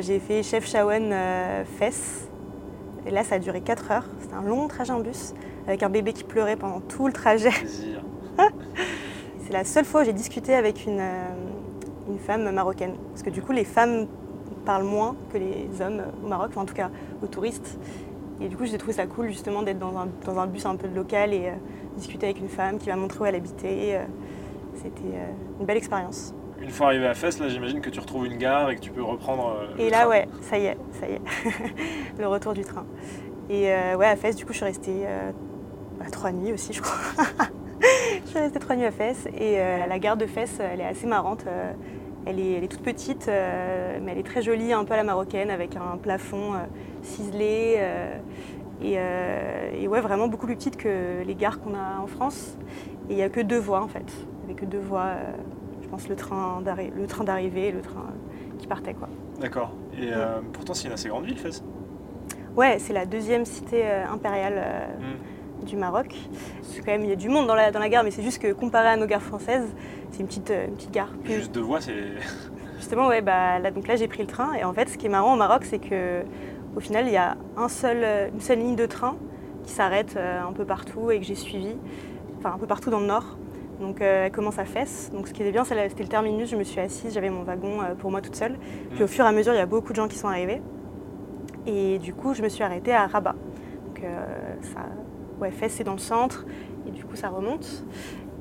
J'ai 0.02 0.20
fait 0.20 0.44
Chefchaouen 0.44 1.14
euh, 1.14 1.64
Fès. 1.80 2.28
Et 3.06 3.12
là, 3.12 3.24
ça 3.24 3.36
a 3.36 3.40
duré 3.40 3.62
4 3.62 3.92
heures. 3.92 4.06
C'était 4.20 4.34
un 4.36 4.42
long 4.42 4.68
trajet 4.68 4.92
en 4.92 5.00
bus 5.00 5.34
avec 5.68 5.84
un 5.84 5.90
bébé 5.90 6.14
qui 6.14 6.24
pleurait 6.24 6.56
pendant 6.56 6.80
tout 6.80 7.08
le 7.08 7.14
trajet. 7.14 7.52
C'est 9.46 9.54
la 9.54 9.64
seule 9.64 9.86
fois 9.86 10.02
où 10.02 10.06
j'ai 10.06 10.14
discuté 10.14 10.54
avec 10.56 10.86
une, 10.86 11.00
euh, 11.00 11.30
une 12.10 12.20
femme 12.20 12.50
marocaine. 12.52 12.96
Parce 13.12 13.24
que 13.24 13.30
du 13.30 13.42
coup, 13.42 13.52
les 13.54 13.64
femmes 13.64 14.08
parlent 14.66 14.84
moins 14.84 15.16
que 15.32 15.38
les 15.38 15.68
hommes 15.82 16.02
au 16.24 16.28
Maroc, 16.28 16.48
enfin, 16.52 16.62
en 16.62 16.66
tout 16.66 16.74
cas 16.74 16.90
aux 17.24 17.28
touristes. 17.28 17.80
Et 18.42 18.50
du 18.50 18.58
coup, 18.58 18.66
j'ai 18.66 18.78
trouvé 18.78 18.94
ça 18.94 19.08
cool 19.08 19.28
justement 19.30 19.64
d'être 19.64 19.80
dans 19.80 19.98
un, 19.98 20.08
dans 20.26 20.38
un 20.38 20.48
bus 20.48 20.66
un 20.66 20.76
peu 20.76 20.88
local 20.94 21.34
et 21.34 21.48
euh, 21.48 21.52
discuter 21.98 22.28
avec 22.28 22.40
une 22.40 22.50
femme 22.50 22.78
qui 22.78 22.90
m'a 22.90 22.96
montré 22.96 23.20
où 23.20 23.26
elle 23.26 23.36
habitait. 23.36 23.96
Euh, 23.96 24.04
C'était 24.76 25.16
euh, 25.16 25.32
une 25.60 25.66
belle 25.66 25.78
expérience. 25.78 26.34
Une 26.62 26.70
fois 26.70 26.88
arrivé 26.88 27.08
à 27.08 27.14
Fès, 27.14 27.40
là, 27.40 27.48
j'imagine 27.50 27.82
que 27.82 27.90
tu 27.90 28.00
retrouves 28.00 28.26
une 28.26 28.38
gare 28.38 28.70
et 28.72 28.76
que 28.76 28.82
tu 28.82 28.92
peux 28.92 29.04
reprendre. 29.04 29.56
le 29.78 29.82
Et 29.82 29.90
là, 29.90 30.02
train. 30.02 30.10
ouais, 30.10 30.28
ça 30.42 30.58
y 30.58 30.66
est, 30.66 30.78
ça 31.00 31.08
y 31.08 31.14
est, 31.14 31.22
le 32.20 32.28
retour 32.28 32.54
du 32.54 32.62
train. 32.64 32.86
Et 33.50 33.66
ouais, 33.96 34.06
à 34.08 34.16
Fès, 34.16 34.36
du 34.36 34.44
coup, 34.46 34.52
je 34.54 34.58
suis 34.58 34.66
restée 34.66 35.06
trois 36.12 36.32
nuits 36.32 36.54
aussi, 36.54 36.74
je 36.74 36.82
crois. 36.82 36.98
je 38.26 38.30
suis 38.30 38.40
restée 38.40 38.60
trois 38.60 38.76
nuits 38.76 38.86
à 38.86 38.92
Fès. 38.92 39.28
Et 39.38 39.60
euh, 39.60 39.86
la 39.88 40.00
gare 40.00 40.18
de 40.18 40.26
Fès, 40.26 40.60
elle 40.60 40.82
est 40.82 40.86
assez 40.86 41.08
marrante. 41.08 41.46
euh, 41.48 41.72
elle, 42.26 42.40
est, 42.40 42.54
elle 42.54 42.64
est 42.64 42.68
toute 42.68 42.84
petite, 42.84 43.28
euh, 43.30 44.00
mais 44.02 44.12
elle 44.12 44.18
est 44.18 44.24
très 44.26 44.42
jolie, 44.42 44.74
un 44.74 44.84
peu 44.84 44.94
à 44.94 44.98
la 44.98 45.04
marocaine, 45.04 45.50
avec 45.50 45.76
un 45.78 45.98
plafond 45.98 46.54
euh, 46.54 46.58
ciselé. 47.02 47.76
euh, 47.78 48.18
et, 48.82 48.98
et 49.82 49.88
ouais, 49.88 50.02
vraiment 50.02 50.28
beaucoup 50.28 50.46
plus 50.46 50.56
petite 50.56 50.78
que 50.78 51.24
les 51.26 51.34
gares 51.36 51.60
qu'on 51.62 51.74
a 51.74 52.00
en 52.00 52.06
France. 52.08 52.58
Et 53.10 53.14
il 53.14 53.16
n'y 53.16 53.24
a 53.24 53.30
que 53.30 53.40
deux 53.42 53.58
voies, 53.58 53.82
en 53.82 53.88
fait. 53.88 54.06
Il 54.44 54.46
n'y 54.48 54.52
avait 54.52 54.54
que 54.54 54.66
deux 54.66 54.80
voies. 54.80 55.14
je 55.82 55.88
pense 55.88 56.08
le 56.10 56.16
train 56.16 56.62
d'arri- 56.62 56.92
le 56.96 57.08
train 57.08 57.24
d'arrivée 57.24 57.70
et 57.70 57.72
le 57.72 57.82
train 57.82 58.06
qui 58.60 58.68
partait, 58.68 58.94
quoi. 58.94 59.10
D'accord. 59.40 59.72
Et 60.00 60.10
pourtant, 60.54 60.76
c'est 60.76 60.88
une 60.88 60.94
assez 60.94 61.10
grande 61.10 61.26
ville, 61.26 61.40
Fès. 61.40 61.64
Ouais, 62.56 62.78
c'est 62.80 62.94
la 62.94 63.06
deuxième 63.08 63.46
cité 63.46 63.84
impériale 63.88 64.56
euh, 64.58 64.88
Mm. 65.00 65.18
Du 65.66 65.76
Maroc. 65.76 66.14
C'est 66.64 66.80
quand 66.80 66.92
même, 66.92 67.04
il 67.04 67.10
y 67.10 67.14
a 67.14 67.18
du 67.18 67.30
monde 67.30 67.48
dans 67.48 67.56
la, 67.56 67.72
dans 67.72 67.80
la 67.80 67.90
gare, 67.90 68.04
mais 68.04 68.12
c'est 68.12 68.24
juste 68.24 68.42
que 68.42 68.52
comparé 68.54 68.88
à 68.88 68.98
nos 68.98 69.06
gares 69.06 69.22
françaises, 69.22 69.68
c'est 70.12 70.20
une 70.20 70.28
petite, 70.28 70.52
euh, 70.52 70.68
une 70.68 70.76
petite 70.76 70.92
gare. 70.92 71.10
Puis, 71.24 71.34
Juste 71.34 71.54
deux 71.54 71.62
voies, 71.62 71.82
c'est. 71.82 72.04
justement, 72.78 73.08
ouais, 73.08 73.22
bah, 73.22 73.60
là, 73.60 73.72
donc 73.72 73.88
là, 73.88 73.96
j'ai 73.96 74.08
pris 74.08 74.22
le 74.22 74.28
train. 74.28 74.54
Et 74.54 74.64
en 74.64 74.74
fait, 74.74 74.90
ce 74.90 74.98
qui 74.98 75.06
est 75.06 75.10
marrant 75.10 75.34
au 75.34 75.38
Maroc, 75.38 75.66
c'est 75.66 75.80
que 75.80 76.22
au 76.76 76.80
final, 76.80 77.08
il 77.08 77.14
y 77.14 77.18
a 77.18 77.38
un 77.56 77.70
seul, 77.70 77.98
euh, 78.04 78.30
une 78.34 78.42
seule 78.42 78.60
ligne 78.60 78.76
de 78.76 78.86
train 78.86 79.16
qui 79.64 79.72
s'arrête 79.72 80.16
euh, 80.16 80.42
un 80.42 80.54
peu 80.54 80.66
partout 80.66 81.12
et 81.12 81.20
que 81.20 81.26
j'ai 81.26 81.36
suivi, 81.36 81.76
enfin 82.38 82.54
un 82.54 82.58
peu 82.58 82.68
partout 82.68 82.90
dans 82.90 83.00
le 83.00 83.08
nord. 83.08 83.38
Donc 83.80 84.02
euh, 84.02 84.26
elle 84.26 84.32
commence 84.32 84.58
à 84.58 84.66
Fès. 84.66 85.12
Donc 85.14 85.28
ce 85.28 85.34
qui 85.34 85.42
était 85.42 85.52
bien, 85.52 85.64
c'était 85.64 86.04
le 86.04 86.10
terminus. 86.10 86.50
Je 86.50 86.56
me 86.56 86.64
suis 86.64 86.80
assise, 86.80 87.14
j'avais 87.14 87.30
mon 87.30 87.44
wagon 87.44 87.82
euh, 87.82 87.96
pour 87.96 88.12
moi 88.12 88.22
toute 88.22 88.36
seule. 88.36 88.58
Puis 88.94 89.04
au 89.04 89.08
fur 89.08 89.26
et 89.26 89.28
à 89.28 89.32
mesure, 89.32 89.54
il 89.54 89.58
y 89.58 89.62
a 89.62 89.66
beaucoup 89.66 89.92
de 89.92 89.96
gens 89.96 90.08
qui 90.08 90.18
sont 90.18 90.28
arrivés. 90.28 90.62
Et 91.66 92.00
du 92.00 92.14
coup, 92.14 92.34
je 92.34 92.42
me 92.42 92.50
suis 92.50 92.64
arrêtée 92.64 92.94
à 92.94 93.08
Rabat. 93.08 93.36
Donc 93.86 94.04
euh, 94.04 94.26
ça, 94.62 94.86
ouais, 95.42 95.52
Fès 95.52 95.70
c'est 95.72 95.84
dans 95.84 95.94
le 95.94 95.98
centre 96.00 96.46
et 96.88 96.92
du 96.92 97.04
coup 97.04 97.16
ça 97.16 97.30
remonte. 97.30 97.84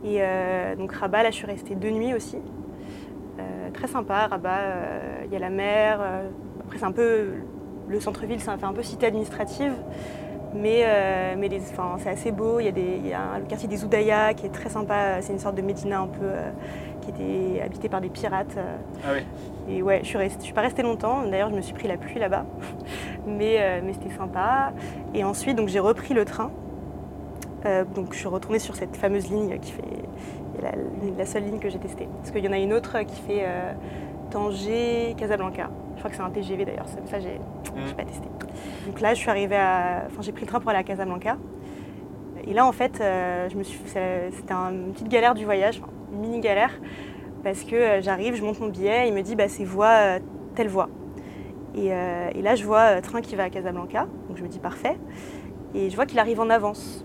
Et 0.04 0.18
euh, 0.20 0.76
donc 0.76 0.92
Rabat, 0.92 1.22
là, 1.24 1.30
je 1.30 1.36
suis 1.36 1.46
restée 1.46 1.74
deux 1.74 1.90
nuits 1.90 2.14
aussi. 2.14 2.38
Euh, 3.40 3.70
très 3.72 3.86
sympa, 3.88 4.26
Rabat. 4.28 4.58
euh, 4.60 5.00
Il 5.26 5.32
y 5.32 5.36
a 5.36 5.38
la 5.40 5.50
mer. 5.50 6.00
après, 6.64 6.78
c'est 6.78 6.84
un 6.84 6.92
peu 6.92 7.26
le 7.88 8.00
centre-ville, 8.00 8.40
ça 8.40 8.56
fait 8.56 8.66
un 8.66 8.72
peu 8.72 8.82
cité 8.82 9.06
administrative. 9.06 9.72
Mais, 10.54 10.82
euh, 10.84 11.34
mais 11.36 11.50
c'est 11.98 12.08
assez 12.08 12.30
beau. 12.32 12.60
Il 12.60 12.64
y, 12.66 12.68
a 12.68 12.72
des, 12.72 12.98
il 12.98 13.06
y 13.08 13.12
a 13.12 13.38
le 13.38 13.44
quartier 13.46 13.68
des 13.68 13.84
Oudaya 13.84 14.32
qui 14.32 14.46
est 14.46 14.50
très 14.50 14.70
sympa. 14.70 15.20
C'est 15.20 15.32
une 15.32 15.38
sorte 15.38 15.54
de 15.56 15.60
médina 15.62 16.00
un 16.00 16.06
peu 16.06 16.24
euh, 16.24 16.50
qui 17.02 17.10
était 17.10 17.60
habité 17.62 17.88
par 17.90 18.00
des 18.00 18.08
pirates. 18.08 18.54
euh, 18.56 18.76
Ah 19.04 19.08
oui. 19.14 19.74
et 19.74 19.82
ouais, 19.82 20.00
je 20.02 20.06
suis, 20.06 20.16
restée- 20.18 20.38
je 20.40 20.44
suis 20.44 20.54
pas 20.54 20.62
restée 20.62 20.82
longtemps. 20.82 21.24
D'ailleurs, 21.28 21.50
je 21.50 21.56
me 21.56 21.60
suis 21.60 21.74
pris 21.74 21.88
la 21.88 21.96
pluie 21.98 22.18
là-bas. 22.20 22.44
Mais, 23.26 23.82
mais 23.84 23.92
c'était 23.92 24.14
sympa. 24.16 24.72
Et 25.12 25.24
ensuite, 25.24 25.56
donc, 25.56 25.66
j'ai 25.68 25.80
repris 25.80 26.14
le 26.14 26.24
train. 26.24 26.52
Euh, 27.66 27.84
donc, 27.84 28.12
je 28.12 28.18
suis 28.18 28.28
retournée 28.28 28.58
sur 28.58 28.74
cette 28.76 28.96
fameuse 28.96 29.28
ligne 29.30 29.58
qui 29.58 29.72
fait 29.72 29.82
la, 30.62 30.70
la 31.18 31.26
seule 31.26 31.44
ligne 31.44 31.58
que 31.58 31.68
j'ai 31.68 31.78
testée. 31.78 32.08
Parce 32.18 32.30
qu'il 32.30 32.44
y 32.44 32.48
en 32.48 32.52
a 32.52 32.58
une 32.58 32.72
autre 32.72 33.00
qui 33.02 33.20
fait 33.22 33.42
euh, 33.44 33.72
Tanger-Casablanca. 34.30 35.70
Je 35.94 35.98
crois 36.00 36.10
que 36.10 36.16
c'est 36.16 36.22
un 36.22 36.30
TGV 36.30 36.64
d'ailleurs. 36.64 36.86
Ça, 36.88 37.18
j'ai 37.18 37.38
Mm. 37.76 37.80
j'ai 37.88 37.94
pas 37.94 38.04
testé. 38.04 38.26
Donc 38.86 39.00
là, 39.00 39.12
je 39.12 39.18
suis 39.20 39.28
arrivée 39.30 39.56
à. 39.56 40.04
Enfin, 40.06 40.22
j'ai 40.22 40.32
pris 40.32 40.42
le 40.42 40.46
train 40.46 40.60
pour 40.60 40.70
aller 40.70 40.78
à 40.78 40.82
Casablanca. 40.84 41.36
Et 42.46 42.54
là, 42.54 42.64
en 42.66 42.72
fait, 42.72 43.00
euh, 43.00 43.48
je 43.50 43.56
me 43.56 43.62
suis... 43.64 43.78
c'est- 43.86 44.30
c'était 44.32 44.52
un- 44.54 44.70
une 44.72 44.92
petite 44.92 45.08
galère 45.08 45.34
du 45.34 45.44
voyage, 45.44 45.80
enfin, 45.82 45.92
une 46.12 46.20
mini 46.20 46.40
galère, 46.40 46.70
parce 47.42 47.64
que 47.64 47.74
euh, 47.74 48.00
j'arrive, 48.02 48.34
je 48.36 48.42
monte 48.44 48.60
mon 48.60 48.68
billet, 48.68 49.08
il 49.08 49.14
me 49.14 49.20
dit 49.22 49.34
bah, 49.34 49.48
c'est 49.48 49.64
voie, 49.64 49.88
euh, 49.98 50.18
telle 50.54 50.68
voie. 50.68 50.88
Et, 51.74 51.88
et 51.88 52.40
là, 52.42 52.54
je 52.54 52.64
vois 52.64 53.02
train 53.02 53.20
qui 53.20 53.36
va 53.36 53.42
à 53.44 53.50
Casablanca, 53.50 54.06
donc 54.28 54.38
je 54.38 54.42
me 54.42 54.48
dis 54.48 54.58
parfait. 54.58 54.96
Et 55.74 55.90
je 55.90 55.96
vois 55.96 56.06
qu'il 56.06 56.18
arrive 56.18 56.40
en 56.40 56.48
avance. 56.48 57.04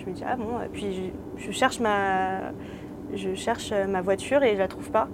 Je 0.00 0.06
me 0.06 0.14
dis 0.14 0.22
ah 0.26 0.36
bon, 0.36 0.58
puis 0.72 1.12
je, 1.36 1.50
cherche 1.50 1.78
ma, 1.78 2.52
je 3.14 3.34
cherche 3.34 3.72
ma 3.72 4.00
voiture 4.00 4.42
et 4.42 4.54
je 4.54 4.58
la 4.58 4.68
trouve 4.68 4.90
pas. 4.90 5.08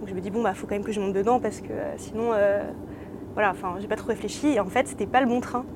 Donc 0.00 0.08
je 0.08 0.14
me 0.14 0.20
dis 0.20 0.30
bon 0.30 0.42
bah 0.42 0.54
faut 0.54 0.66
quand 0.66 0.74
même 0.74 0.84
que 0.84 0.92
je 0.92 1.00
monte 1.00 1.12
dedans 1.12 1.40
parce 1.40 1.60
que 1.60 1.72
euh, 1.72 1.94
sinon 1.98 2.30
euh, 2.32 2.62
voilà, 3.34 3.50
enfin 3.50 3.74
j'ai 3.80 3.86
pas 3.86 3.96
trop 3.96 4.08
réfléchi 4.08 4.48
et 4.48 4.60
en 4.60 4.66
fait 4.66 4.88
c'était 4.88 5.06
pas 5.06 5.20
le 5.20 5.26
bon 5.26 5.40
train. 5.40 5.66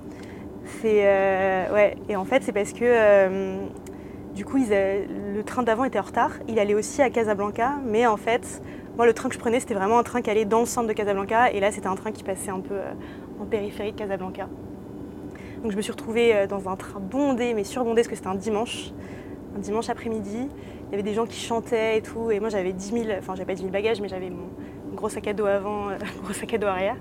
C'est 0.80 1.02
euh, 1.04 1.74
ouais 1.74 1.96
et 2.08 2.16
en 2.16 2.24
fait 2.24 2.42
c'est 2.42 2.52
parce 2.52 2.72
que 2.72 3.58
du 4.34 4.46
coup 4.46 4.56
le 4.56 5.42
train 5.42 5.62
d'avant 5.62 5.84
était 5.84 5.98
en 5.98 6.02
retard. 6.02 6.32
Il 6.48 6.58
allait 6.58 6.74
aussi 6.74 7.02
à 7.02 7.10
Casablanca, 7.10 7.72
mais 7.84 8.06
en 8.06 8.16
fait 8.16 8.62
moi 8.96 9.04
le 9.04 9.12
train 9.12 9.28
que 9.28 9.34
je 9.34 9.40
prenais 9.40 9.60
c'était 9.60 9.74
vraiment 9.74 9.98
un 9.98 10.04
train 10.04 10.22
qui 10.22 10.30
allait 10.30 10.46
dans 10.46 10.60
le 10.60 10.66
centre 10.66 10.88
de 10.88 10.94
Casablanca 10.94 11.50
et 11.52 11.60
là 11.60 11.70
c'était 11.70 11.88
un 11.88 11.96
train 11.96 12.12
qui 12.12 12.24
passait 12.24 12.50
un 12.50 12.60
peu 12.60 12.76
en 13.38 13.44
périphérie 13.44 13.92
de 13.92 13.98
Casablanca. 13.98 14.48
Donc 15.64 15.72
je 15.72 15.78
me 15.78 15.82
suis 15.82 15.92
retrouvée 15.92 16.36
euh, 16.36 16.46
dans 16.46 16.68
un 16.68 16.76
train 16.76 17.00
bondé, 17.00 17.54
mais 17.54 17.64
surbondé 17.64 18.02
parce 18.02 18.08
que 18.08 18.16
c'était 18.16 18.28
un 18.28 18.34
dimanche, 18.34 18.90
un 19.56 19.60
dimanche 19.60 19.88
après-midi. 19.88 20.46
Il 20.86 20.90
y 20.90 20.94
avait 20.94 21.02
des 21.02 21.14
gens 21.14 21.24
qui 21.24 21.40
chantaient 21.40 21.96
et 21.96 22.02
tout, 22.02 22.30
et 22.30 22.38
moi 22.38 22.50
j'avais 22.50 22.74
10 22.74 22.90
000, 23.04 23.04
enfin 23.18 23.34
j'avais 23.34 23.46
pas 23.46 23.54
10 23.54 23.62
000 23.62 23.72
bagages, 23.72 23.98
mais 24.02 24.08
j'avais 24.08 24.28
mon 24.28 24.50
gros 24.94 25.08
sac 25.08 25.26
à 25.26 25.32
dos 25.32 25.46
avant, 25.46 25.88
euh, 25.88 25.96
gros 26.22 26.34
sac 26.34 26.52
à 26.52 26.58
dos 26.58 26.66
arrière, 26.66 26.96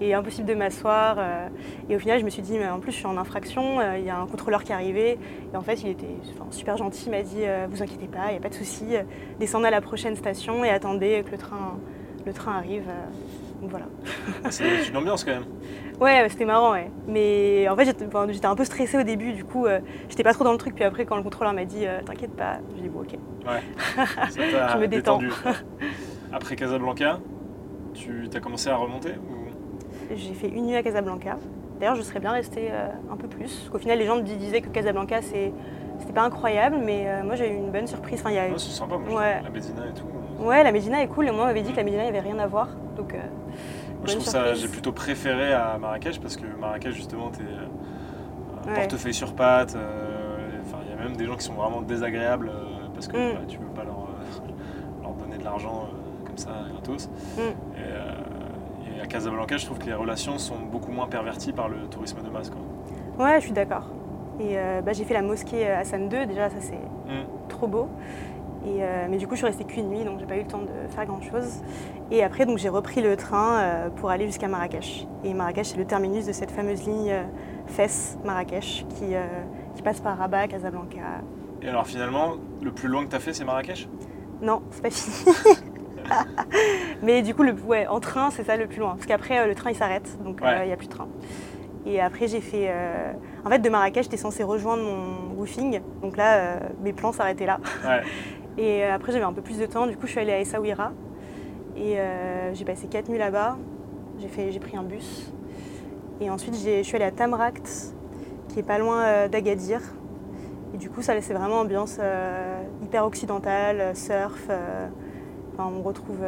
et 0.00 0.14
impossible 0.14 0.48
de 0.48 0.54
m'asseoir. 0.54 1.14
euh, 1.20 1.46
et 1.88 1.94
au 1.94 2.00
final 2.00 2.18
je 2.18 2.24
me 2.24 2.30
suis 2.30 2.42
dit, 2.42 2.58
mais 2.58 2.68
en 2.68 2.80
plus 2.80 2.90
je 2.90 2.96
suis 2.96 3.06
en 3.06 3.16
infraction, 3.16 3.80
il 3.96 4.04
y 4.04 4.10
a 4.10 4.18
un 4.18 4.26
contrôleur 4.26 4.64
qui 4.64 4.72
est 4.72 4.74
arrivé, 4.74 5.16
et 5.54 5.56
en 5.56 5.62
fait 5.62 5.80
il 5.84 5.90
était 5.90 6.16
enfin, 6.34 6.50
super 6.50 6.76
gentil, 6.76 7.04
il 7.06 7.10
m'a 7.12 7.22
dit, 7.22 7.44
vous 7.70 7.84
inquiétez 7.84 8.08
pas, 8.08 8.26
il 8.30 8.32
n'y 8.32 8.38
a 8.38 8.40
pas 8.40 8.48
de 8.48 8.54
souci, 8.54 8.84
descendez 9.38 9.68
à 9.68 9.70
la 9.70 9.80
prochaine 9.80 10.16
station 10.16 10.64
et 10.64 10.70
attendez 10.70 11.22
que 11.24 11.30
le 11.30 11.38
train, 11.38 11.78
le 12.26 12.32
train 12.32 12.56
arrive. 12.56 12.82
donc 13.60 13.70
voilà. 13.70 13.86
Ah, 14.42 14.50
C'est 14.50 14.88
une 14.88 14.96
ambiance 14.96 15.22
quand 15.22 15.34
même. 15.34 15.44
Ouais, 16.02 16.26
c'était 16.28 16.44
marrant, 16.44 16.72
ouais. 16.72 16.90
Mais 17.06 17.68
en 17.68 17.76
fait, 17.76 17.84
j'étais 17.84 18.04
enfin, 18.06 18.26
un 18.50 18.54
peu 18.56 18.64
stressée 18.64 18.98
au 18.98 19.02
début, 19.04 19.32
du 19.32 19.44
coup, 19.44 19.66
euh, 19.66 19.78
j'étais 20.08 20.24
pas 20.24 20.32
trop 20.32 20.42
dans 20.44 20.52
le 20.52 20.58
truc. 20.58 20.74
Puis 20.74 20.82
après, 20.84 21.04
quand 21.04 21.16
le 21.16 21.22
contrôleur 21.22 21.52
m'a 21.52 21.64
dit, 21.64 21.86
euh, 21.86 22.00
t'inquiète 22.04 22.34
pas, 22.34 22.58
j'ai 22.74 22.82
dit, 22.82 22.88
bon, 22.88 23.00
ok. 23.00 23.16
Ça 24.30 24.40
t'a 24.50 24.68
Je 24.74 24.78
me 24.78 24.88
détends. 24.88 25.20
Après 26.32 26.56
Casablanca, 26.56 27.18
tu 27.94 28.28
as 28.34 28.40
commencé 28.40 28.68
à 28.70 28.76
remonter 28.76 29.10
ou... 29.10 30.14
J'ai 30.14 30.34
fait 30.34 30.48
une 30.48 30.66
nuit 30.66 30.76
à 30.76 30.82
Casablanca. 30.82 31.36
D'ailleurs, 31.78 31.94
je 31.94 32.02
serais 32.02 32.20
bien 32.20 32.32
restée 32.32 32.68
euh, 32.70 32.88
un 33.10 33.16
peu 33.16 33.28
plus. 33.28 33.44
Parce 33.54 33.68
qu'au 33.70 33.78
final, 33.78 33.98
les 33.98 34.06
gens 34.06 34.16
me 34.16 34.22
disaient 34.22 34.60
que 34.60 34.68
Casablanca, 34.68 35.22
c'est- 35.22 35.52
c'était 36.00 36.12
pas 36.12 36.22
incroyable, 36.22 36.76
mais 36.84 37.06
moi, 37.22 37.36
j'ai 37.36 37.48
eu 37.48 37.54
une 37.56 37.70
bonne 37.70 37.86
surprise. 37.86 38.20
Enfin, 38.20 38.30
y 38.32 38.38
a... 38.38 38.44
Ouais, 38.46 38.52
c'est 38.56 38.70
sympa, 38.70 38.96
moi, 38.98 39.20
Ouais. 39.20 39.40
la 39.42 39.50
Médina 39.50 39.82
et 39.88 39.92
tout. 39.94 40.44
Ouais, 40.44 40.64
la 40.64 40.72
Médina 40.72 41.00
est 41.02 41.06
cool, 41.06 41.28
et 41.28 41.30
moi, 41.30 41.42
on 41.42 41.46
m'avait 41.46 41.62
dit 41.62 41.70
que 41.70 41.76
la 41.76 41.84
Médina, 41.84 42.02
il 42.04 42.10
n'y 42.10 42.18
avait 42.18 42.28
rien 42.28 42.38
à 42.40 42.46
voir. 42.48 42.68
Donc, 42.96 43.14
Moi, 44.02 44.08
je 44.08 44.12
trouve 44.14 44.26
ça, 44.26 44.54
j'ai 44.54 44.68
plutôt 44.68 44.92
préféré 44.92 45.52
à 45.52 45.78
Marrakech 45.78 46.20
parce 46.20 46.36
que 46.36 46.44
Marrakech, 46.60 46.94
justement, 46.94 47.30
t'es 47.30 47.42
euh, 47.42 47.66
un 48.64 48.68
Ouais. 48.68 48.74
portefeuille 48.80 49.14
sur 49.14 49.34
pattes. 49.34 49.76
euh, 49.76 50.18
Enfin, 50.64 50.78
il 50.86 50.90
y 50.90 50.94
a 50.94 51.02
même 51.02 51.16
des 51.16 51.26
gens 51.26 51.34
qui 51.36 51.44
sont 51.44 51.54
vraiment 51.54 51.82
désagréables 51.82 52.48
euh, 52.48 52.86
parce 52.94 53.06
que 53.08 53.16
Mm. 53.16 53.34
bah, 53.34 53.40
tu 53.48 53.58
veux 53.58 53.66
pas 53.74 53.82
leur, 53.84 54.08
leur 55.02 55.12
donner 55.14 55.36
de 55.38 55.44
l'argent 55.44 55.86
comme 56.24 56.36
ça, 56.38 56.50
gratos. 56.72 57.08
Mm. 57.36 57.40
Et, 57.76 58.98
et 58.98 59.00
à 59.00 59.06
Casablanca, 59.06 59.56
je 59.56 59.66
trouve 59.66 59.78
que 59.78 59.86
les 59.86 59.94
relations 59.94 60.38
sont 60.38 60.58
beaucoup 60.70 60.90
moins 60.92 61.06
perverties 61.08 61.52
par 61.52 61.68
le 61.68 61.78
tourisme 61.90 62.22
de 62.22 62.28
masse. 62.30 62.50
Quoi. 62.50 63.24
ouais, 63.24 63.40
je 63.40 63.44
suis 63.46 63.52
d'accord. 63.52 63.86
Et 64.40 64.56
euh, 64.58 64.80
bah, 64.82 64.92
j'ai 64.92 65.04
fait 65.04 65.14
la 65.14 65.22
mosquée 65.22 65.68
Hassan 65.68 66.02
II, 66.10 66.26
déjà, 66.26 66.48
ça, 66.50 66.56
c'est 66.60 66.74
Mm. 66.74 67.24
trop 67.48 67.66
beau. 67.66 67.88
Et, 68.64 68.82
euh, 68.82 69.06
mais 69.10 69.16
du 69.16 69.26
coup, 69.26 69.34
je 69.34 69.38
suis 69.38 69.46
restée 69.46 69.64
qu'une 69.64 69.88
nuit, 69.88 70.04
donc 70.04 70.20
j'ai 70.20 70.26
pas 70.26 70.36
eu 70.36 70.42
le 70.42 70.46
temps 70.46 70.58
de 70.62 70.88
faire 70.94 71.04
grand 71.06 71.20
chose. 71.20 71.62
Et 72.12 72.22
après, 72.22 72.46
donc 72.46 72.58
j'ai 72.58 72.68
repris 72.68 73.02
le 73.02 73.16
train 73.16 73.58
euh, 73.60 73.88
pour 73.90 74.10
aller 74.10 74.26
jusqu'à 74.26 74.46
Marrakech. 74.48 75.06
Et 75.24 75.34
Marrakech, 75.34 75.66
c'est 75.68 75.76
le 75.78 75.84
terminus 75.84 76.26
de 76.26 76.32
cette 76.32 76.50
fameuse 76.52 76.84
ligne 76.86 77.10
euh, 77.10 77.22
Fès-Marrakech 77.66 78.86
qui, 78.90 79.14
euh, 79.14 79.24
qui 79.74 79.82
passe 79.82 80.00
par 80.00 80.16
Rabat, 80.16 80.46
Casablanca. 80.48 80.98
Et 81.60 81.68
alors, 81.68 81.86
finalement, 81.86 82.34
le 82.62 82.70
plus 82.72 82.88
loin 82.88 83.04
que 83.04 83.10
tu 83.10 83.16
as 83.16 83.20
fait, 83.20 83.32
c'est 83.32 83.44
Marrakech? 83.44 83.88
Non, 84.40 84.62
c'est 84.70 84.82
pas 84.82 84.90
fini. 84.90 85.36
mais 87.02 87.22
du 87.22 87.34
coup, 87.34 87.42
le, 87.42 87.52
ouais, 87.52 87.86
en 87.86 88.00
train, 88.00 88.30
c'est 88.30 88.44
ça 88.44 88.56
le 88.56 88.66
plus 88.66 88.78
loin. 88.80 88.90
Parce 88.94 89.06
qu'après, 89.06 89.46
le 89.46 89.54
train 89.54 89.70
il 89.70 89.76
s'arrête, 89.76 90.18
donc 90.24 90.38
il 90.40 90.46
Ouais. 90.46 90.66
n'y 90.66 90.72
a 90.72 90.76
plus 90.76 90.88
de 90.88 90.92
train. 90.92 91.08
Et 91.86 92.00
après, 92.00 92.28
j'ai 92.28 92.40
fait. 92.40 92.66
euh, 92.68 93.12
En 93.44 93.48
fait, 93.50 93.58
de 93.58 93.68
Marrakech, 93.68 94.04
j'étais 94.04 94.16
censée 94.16 94.44
rejoindre 94.44 94.82
mon 94.84 95.34
woofing. 95.36 95.80
Donc 96.00 96.16
là, 96.16 96.36
euh, 96.36 96.58
mes 96.82 96.92
plans 96.92 97.12
s'arrêtaient 97.12 97.46
là. 97.46 97.58
Ouais. 97.84 98.02
Et 98.58 98.84
euh, 98.84 98.94
après, 98.94 99.12
j'avais 99.12 99.24
un 99.24 99.32
peu 99.32 99.42
plus 99.42 99.58
de 99.58 99.66
temps. 99.66 99.86
Du 99.86 99.96
coup, 99.96 100.06
je 100.06 100.12
suis 100.12 100.20
allée 100.20 100.32
à 100.32 100.40
Essaouira. 100.40 100.92
Et 101.76 101.98
euh, 101.98 102.52
j'ai 102.54 102.64
passé 102.64 102.86
quatre 102.86 103.08
nuits 103.08 103.18
là-bas. 103.18 103.56
J'ai 104.18 104.58
pris 104.60 104.76
un 104.76 104.82
bus. 104.82 105.32
Et 106.20 106.30
ensuite, 106.30 106.54
je 106.54 106.82
suis 106.82 106.96
allée 106.96 107.04
à 107.06 107.10
Tamraght, 107.10 107.94
qui 108.48 108.58
est 108.60 108.62
pas 108.62 108.78
loin 108.78 109.02
euh, 109.02 109.28
d'Agadir. 109.28 109.80
Et 110.74 110.76
du 110.78 110.88
coup, 110.90 111.02
ça 111.02 111.20
c'est 111.20 111.34
vraiment 111.34 111.60
ambiance 111.60 111.98
euh, 112.00 112.62
hyper 112.84 113.04
occidentale, 113.06 113.96
surf. 113.96 114.46
euh, 114.48 114.86
enfin, 115.54 115.70
on 115.76 115.82
retrouve. 115.82 116.18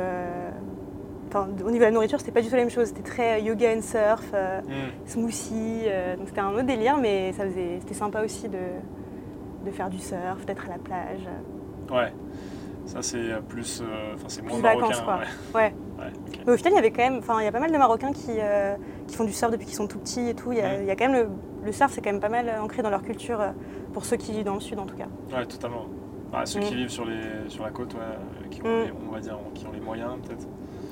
enfin, 1.29 1.47
au 1.65 1.71
niveau 1.71 1.79
de 1.79 1.85
la 1.85 1.91
nourriture, 1.91 2.19
c'était 2.19 2.33
pas 2.33 2.41
du 2.43 2.49
tout 2.49 2.55
la 2.55 2.63
même 2.63 2.71
chose. 2.71 2.89
C'était 2.89 3.03
très 3.03 3.43
yoga 3.43 3.75
and 3.77 3.83
surf, 3.83 4.33
Hmm. 4.33 5.07
smoothie. 5.07 5.85
donc 6.19 6.29
c'était 6.29 6.41
un 6.41 6.53
autre 6.53 6.63
délire, 6.67 6.97
mais 6.99 7.33
ça 7.33 7.45
faisait, 7.45 7.79
c'était 7.81 7.95
sympa 7.95 8.23
aussi 8.25 8.49
de, 8.49 8.59
de 9.65 9.71
faire 9.71 9.89
du 9.91 9.99
surf, 9.99 10.45
d'être 10.47 10.67
à 10.67 10.71
la 10.73 10.79
plage. 10.79 11.29
Ouais. 11.91 12.13
Ça, 12.87 12.99
c'est 13.03 13.17
euh, 13.17 13.41
plus. 13.41 13.81
euh, 13.83 14.15
Enfin, 14.15 14.25
c'est 14.29 14.43
moins 14.43 14.59
marocain. 14.59 14.87
vacances, 14.89 15.01
quoi. 15.03 15.19
Ouais. 15.55 15.61
Ouais. 15.63 15.75
Ouais. 15.97 16.11
Mais 16.47 16.53
au 16.53 16.57
final, 16.57 16.73
il 16.73 16.77
y 16.77 16.79
avait 16.81 16.91
quand 16.91 17.05
même, 17.05 17.19
enfin, 17.19 17.37
il 17.41 17.45
y 17.45 17.47
a 17.49 17.53
pas 17.53 17.61
mal 17.61 17.71
de 17.73 17.79
Marocains 17.79 18.13
qui, 18.13 18.33
euh, 18.39 18.75
qui 19.07 19.15
font 19.17 19.25
du 19.25 19.33
surf 19.33 19.51
depuis 19.53 19.65
qu'ils 19.65 19.77
sont 19.77 19.87
tout 19.87 19.99
petits 20.01 20.29
et 20.29 20.35
tout. 20.35 20.51
Il 20.53 20.59
y 20.59 20.61
a, 20.61 20.65
Ouais. 20.65 20.79
il 20.83 20.87
y 20.87 20.91
a 20.91 20.97
quand 20.97 21.09
même 21.09 21.29
le, 21.63 21.67
le 21.67 21.73
surf, 21.73 21.93
c'est 21.93 22.03
quand 22.03 22.11
même 22.11 22.21
pas 22.21 22.29
mal 22.29 22.53
ancré 22.61 22.83
dans 22.83 22.91
leur 22.91 23.03
culture, 23.03 23.39
pour 23.95 24.05
ceux 24.05 24.17
qui 24.17 24.33
vivent 24.33 24.45
dans 24.45 24.55
le 24.55 24.61
sud 24.61 24.79
en 24.81 24.85
tout 24.87 24.97
cas. 24.97 25.07
Ouais, 25.35 25.47
totalement. 25.47 25.87
Bah, 26.33 26.45
ceux 26.47 26.61
qui 26.61 26.75
Mm. 26.75 26.77
vivent 26.79 26.91
sur, 26.91 27.05
les, 27.07 27.49
sur 27.49 27.65
la 27.65 27.71
côte, 27.71 27.95
ouais, 27.95 28.49
qui 28.51 28.61
ont, 28.61 28.65
Mm. 28.67 28.85
les- 28.85 28.93
on 29.09 29.13
va 29.13 29.21
dire, 29.21 29.39
qui 29.55 29.67
ont 29.67 29.73
les 29.73 29.81
moyens, 29.81 30.11
peut-être. 30.27 30.47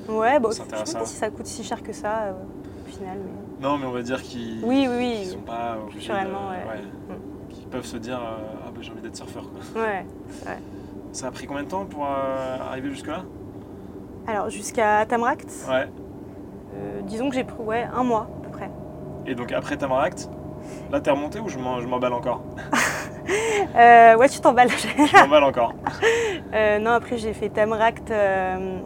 Ouais, 0.08 0.38
bon, 0.40 0.50
je 0.50 0.56
sais 0.56 0.62
pas 0.64 1.04
si 1.04 1.16
ça 1.16 1.28
coûte 1.30 1.46
si 1.46 1.62
cher 1.64 1.82
que 1.82 1.92
ça 1.92 2.22
euh, 2.22 2.32
au 2.86 2.88
final. 2.88 3.18
Mais... 3.60 3.66
Non, 3.68 3.76
mais 3.76 3.86
on 3.86 3.92
va 3.92 4.02
dire 4.02 4.22
qu'ils 4.22 4.64
Oui, 4.64 4.86
oui, 4.88 5.26
sont 5.26 5.38
pas 5.40 5.76
obligés 5.82 6.08
de- 6.12 6.14
ouais. 6.14 6.82
Qui 7.50 7.66
peuvent 7.66 7.84
se 7.84 7.96
dire 7.98 8.18
Ah, 8.22 8.70
bah, 8.72 8.78
j'ai 8.80 8.92
envie 8.92 9.02
d'être 9.02 9.16
surfeur. 9.16 9.44
Quoi. 9.50 9.82
Ouais. 9.82 10.06
Ça 11.12 11.26
a 11.26 11.30
pris 11.30 11.46
combien 11.46 11.62
de 11.62 11.68
temps 11.68 11.84
pour 11.84 12.06
euh, 12.06 12.56
arriver 12.70 12.88
jusque-là 12.90 13.22
Alors 14.26 14.48
jusqu'à 14.50 15.04
Tamract, 15.06 15.50
Ouais. 15.68 15.86
euh, 16.74 17.00
disons 17.02 17.28
que 17.28 17.34
j'ai 17.34 17.44
pris 17.44 17.62
ouais, 17.62 17.86
un 17.94 18.02
mois 18.02 18.28
à 18.40 18.42
peu 18.44 18.50
près. 18.50 18.70
Et 19.26 19.34
donc 19.34 19.52
après 19.52 19.76
Tamaract, 19.76 20.28
là 20.90 21.00
t'es 21.00 21.10
remonté 21.10 21.38
ou 21.38 21.48
je 21.48 21.58
m'emballe 21.58 22.12
encore 22.14 22.42
Euh, 23.76 24.16
ouais, 24.16 24.28
tu 24.28 24.40
t'emballes. 24.40 24.68
Je 24.70 25.16
m'emballe 25.22 25.44
encore. 25.44 25.74
Non, 26.80 26.90
après 26.90 27.16
j'ai 27.18 27.32
fait 27.32 27.48
Tamract, 27.48 28.10
euh, 28.10 28.78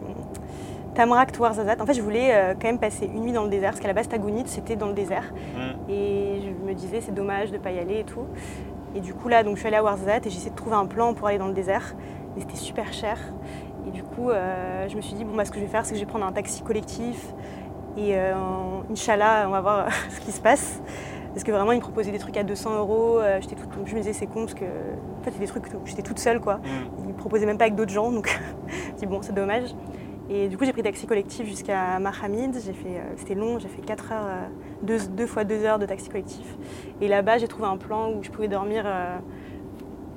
Tamract 0.95 1.37
Ouarzazate. 1.39 1.81
En 1.81 1.85
fait, 1.85 1.95
je 1.95 2.01
voulais 2.01 2.29
euh, 2.33 2.53
quand 2.53 2.67
même 2.67 2.79
passer 2.79 3.05
une 3.05 3.21
nuit 3.23 3.31
dans 3.33 3.43
le 3.43 3.49
désert, 3.49 3.71
parce 3.71 3.81
qu'à 3.81 3.87
la 3.87 3.93
base 3.93 4.07
Tagounit 4.07 4.43
c'était 4.45 4.75
dans 4.75 4.87
le 4.87 4.93
désert. 4.93 5.33
Mm. 5.55 5.91
Et 5.91 6.41
je 6.43 6.65
me 6.67 6.73
disais 6.73 7.01
c'est 7.01 7.13
dommage 7.13 7.51
de 7.51 7.57
pas 7.57 7.71
y 7.71 7.79
aller 7.79 7.99
et 7.99 8.03
tout. 8.03 8.25
Et 8.95 8.99
du 9.01 9.13
coup 9.13 9.27
là, 9.27 9.43
donc 9.43 9.55
je 9.55 9.59
suis 9.59 9.67
allée 9.67 9.77
à 9.77 9.83
Ouarzazate 9.83 10.27
et 10.27 10.29
j'ai 10.29 10.37
essayé 10.37 10.51
de 10.51 10.55
trouver 10.55 10.75
un 10.75 10.85
plan 10.85 11.13
pour 11.13 11.27
aller 11.27 11.39
dans 11.39 11.47
le 11.47 11.53
désert. 11.53 11.95
Mais 12.37 12.43
c'était 12.43 12.55
super 12.55 12.93
cher. 12.93 13.17
Et 13.87 13.91
du 13.91 14.03
coup, 14.03 14.29
euh, 14.29 14.87
je 14.87 14.95
me 14.95 15.01
suis 15.01 15.15
dit 15.15 15.25
bon 15.25 15.35
bah 15.35 15.43
ce 15.43 15.49
que 15.51 15.57
je 15.57 15.63
vais 15.63 15.69
faire, 15.71 15.85
c'est 15.85 15.93
que 15.93 15.99
je 15.99 16.05
vais 16.05 16.09
prendre 16.09 16.25
un 16.25 16.31
taxi 16.31 16.61
collectif. 16.61 17.33
Et 17.97 18.15
euh, 18.15 18.35
Inch'Allah, 18.91 19.45
on 19.47 19.51
va 19.51 19.61
voir 19.61 19.87
ce 20.09 20.19
qui 20.19 20.31
se 20.31 20.39
passe. 20.39 20.81
Parce 21.33 21.43
que 21.43 21.51
vraiment, 21.51 21.71
ils 21.71 21.77
me 21.77 21.81
proposaient 21.81 22.11
des 22.11 22.19
trucs 22.19 22.37
à 22.37 22.43
200 22.43 22.77
euros. 22.77 23.19
Euh, 23.19 23.39
j'étais 23.41 23.55
toute- 23.55 23.69
je 23.85 23.93
me 23.93 23.99
disais, 23.99 24.13
c'est 24.13 24.27
con 24.27 24.41
parce 24.41 24.53
que 24.53 24.65
en 24.65 25.23
fait, 25.23 25.31
c'est 25.31 25.39
des 25.39 25.47
trucs 25.47 25.65
où 25.65 25.85
j'étais 25.85 26.03
toute 26.03 26.19
seule, 26.19 26.39
quoi. 26.39 26.57
Mm. 26.57 26.61
Ils 26.99 27.07
me 27.07 27.13
proposaient 27.13 27.45
même 27.47 27.57
pas 27.57 27.65
avec 27.65 27.75
d'autres 27.75 27.91
gens, 27.91 28.11
donc 28.11 28.39
je 28.67 28.93
me 28.93 28.97
dis 28.97 29.05
bon, 29.07 29.21
c'est 29.23 29.33
dommage. 29.33 29.75
Et 30.29 30.47
du 30.47 30.57
coup, 30.57 30.65
j'ai 30.65 30.73
pris 30.73 30.83
taxi 30.83 31.07
collectif 31.07 31.47
jusqu'à 31.47 31.97
Mahamid. 31.99 32.55
J'ai 32.63 32.73
fait, 32.73 33.01
c'était 33.15 33.33
long, 33.33 33.57
j'ai 33.59 33.69
fait 33.69 33.81
4 33.81 34.11
heures, 34.11 34.25
euh, 34.25 34.47
deux, 34.83 34.99
deux 35.07 35.25
fois 35.25 35.43
2 35.43 35.63
heures 35.63 35.79
de 35.79 35.85
taxi 35.87 36.09
collectif. 36.09 36.57
Et 37.01 37.07
là-bas, 37.07 37.37
j'ai 37.39 37.47
trouvé 37.47 37.67
un 37.67 37.77
plan 37.77 38.11
où 38.11 38.21
je 38.21 38.29
pouvais 38.29 38.47
dormir 38.49 38.85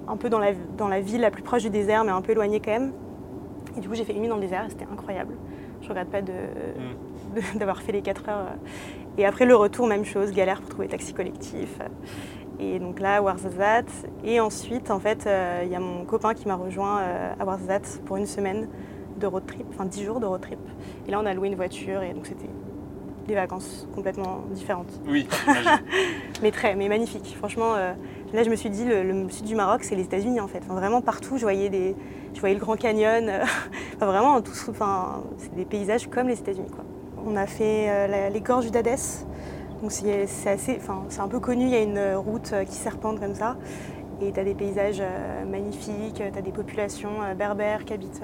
un 0.09 0.17
peu 0.17 0.29
dans 0.29 0.39
la, 0.39 0.53
dans 0.77 0.89
la 0.89 1.01
ville 1.01 1.21
la 1.21 1.31
plus 1.31 1.43
proche 1.43 1.63
du 1.63 1.71
désert, 1.71 2.05
mais 2.05 2.11
un 2.11 2.21
peu 2.23 2.33
éloignée 2.33 2.61
quand 2.61 2.73
même. 2.73 2.93
Et 3.77 3.81
du 3.81 3.89
coup, 3.89 3.95
j'ai 3.95 4.05
fait 4.05 4.13
une 4.15 4.23
nuit 4.23 4.29
dans 4.29 4.35
le 4.37 4.41
désert 4.41 4.65
et 4.67 4.71
c'était 4.71 4.87
incroyable. 4.91 5.35
Je 5.83 5.89
regrette 5.89 6.09
pas 6.11 6.23
de, 6.23 6.33
de- 6.33 7.59
d'avoir 7.59 7.81
fait 7.83 7.93
les 7.93 8.03
4 8.03 8.29
heures. 8.29 8.39
euh. 8.39 8.57
Et 9.19 9.27
après, 9.27 9.45
le 9.47 9.55
retour, 9.57 9.87
même 9.87 10.05
chose, 10.05 10.33
galère 10.33 10.61
pour 10.61 10.71
trouver 10.71 10.89
taxi 10.89 11.13
collectif. 11.15 11.79
Et 12.59 12.79
donc 12.79 13.01
là, 13.01 13.23
Ouarzazate. 13.23 13.91
Et 14.25 14.41
ensuite, 14.41 14.91
en 14.91 14.99
fait, 15.01 15.27
euh, 15.27 15.63
il 15.65 15.71
y 15.71 15.75
a 15.77 15.81
mon 15.81 16.05
copain 16.05 16.35
qui 16.35 16.47
m'a 16.49 16.57
rejoint 16.57 17.01
euh, 17.01 17.33
à 17.39 17.45
Ouarzazate 17.45 18.03
pour 18.05 18.17
une 18.17 18.27
semaine 18.27 18.69
de 19.19 19.27
road 19.27 19.45
trip, 19.47 19.67
enfin 19.71 19.85
10 19.85 20.05
jours 20.05 20.21
de 20.21 20.27
road 20.27 20.41
trip. 20.41 20.59
Et 21.07 21.11
là, 21.11 21.21
on 21.23 21.27
a 21.27 21.35
loué 21.35 21.49
une 21.49 21.55
voiture 21.55 22.03
et 22.03 22.13
donc 22.15 22.27
c'était 22.27 22.49
des 23.27 23.35
vacances 23.35 23.87
complètement 23.95 24.45
différentes. 24.51 24.91
Oui. 25.07 25.29
Mais 26.43 26.51
très, 26.51 26.75
mais 26.75 26.89
magnifique. 26.89 27.35
Franchement, 27.37 27.75
euh, 27.77 27.93
là, 28.33 28.43
je 28.43 28.51
me 28.51 28.57
suis 28.57 28.71
dit, 28.71 28.85
le, 28.85 29.29
sud 29.29 29.45
du 29.45 29.55
Maroc, 29.55 29.85
c'est 29.85 29.95
les 29.95 30.05
États-Unis 30.05 30.41
en 30.41 30.49
fait. 30.49 30.65
Vraiment 30.67 31.01
partout, 31.01 31.37
je 31.37 31.43
voyais, 31.43 31.69
des, 31.69 31.97
je 32.35 32.41
voyais 32.41 32.55
le 32.55 32.61
Grand 32.61 32.77
Canyon. 32.77 33.29
euh, 33.29 33.45
vraiment, 34.01 34.41
tout, 34.41 34.53
enfin, 34.69 35.23
c'est 35.39 35.55
des 35.55 35.65
paysages 35.65 36.09
comme 36.09 36.29
les 36.29 36.39
États-Unis. 36.39 36.69
On 37.27 37.37
a 37.37 37.47
fait 37.47 37.87
euh, 37.89 38.29
les 38.31 38.41
gorges 38.41 38.71
d'Hadès. 38.71 39.27
Donc 39.83 39.93
c'est 39.93 40.27
assez, 40.47 40.77
enfin, 40.77 41.05
c'est 41.09 41.21
un 41.21 41.29
peu 41.29 41.41
connu. 41.41 41.65
Il 41.65 41.71
y 41.71 41.77
a 41.77 41.83
une 41.83 42.15
route 42.15 42.51
euh, 42.53 42.65
qui 42.65 42.75
serpente 42.75 43.19
comme 43.19 43.35
ça. 43.35 43.57
Et 44.23 44.33
tu 44.33 44.39
as 44.39 44.45
des 44.45 44.55
paysages 44.55 45.03
magnifiques, 45.51 46.17
tu 46.17 46.39
as 46.39 46.43
des 46.43 46.53
populations 46.53 47.35
berbères 47.39 47.87
qui 47.87 47.95
habitent 47.95 48.21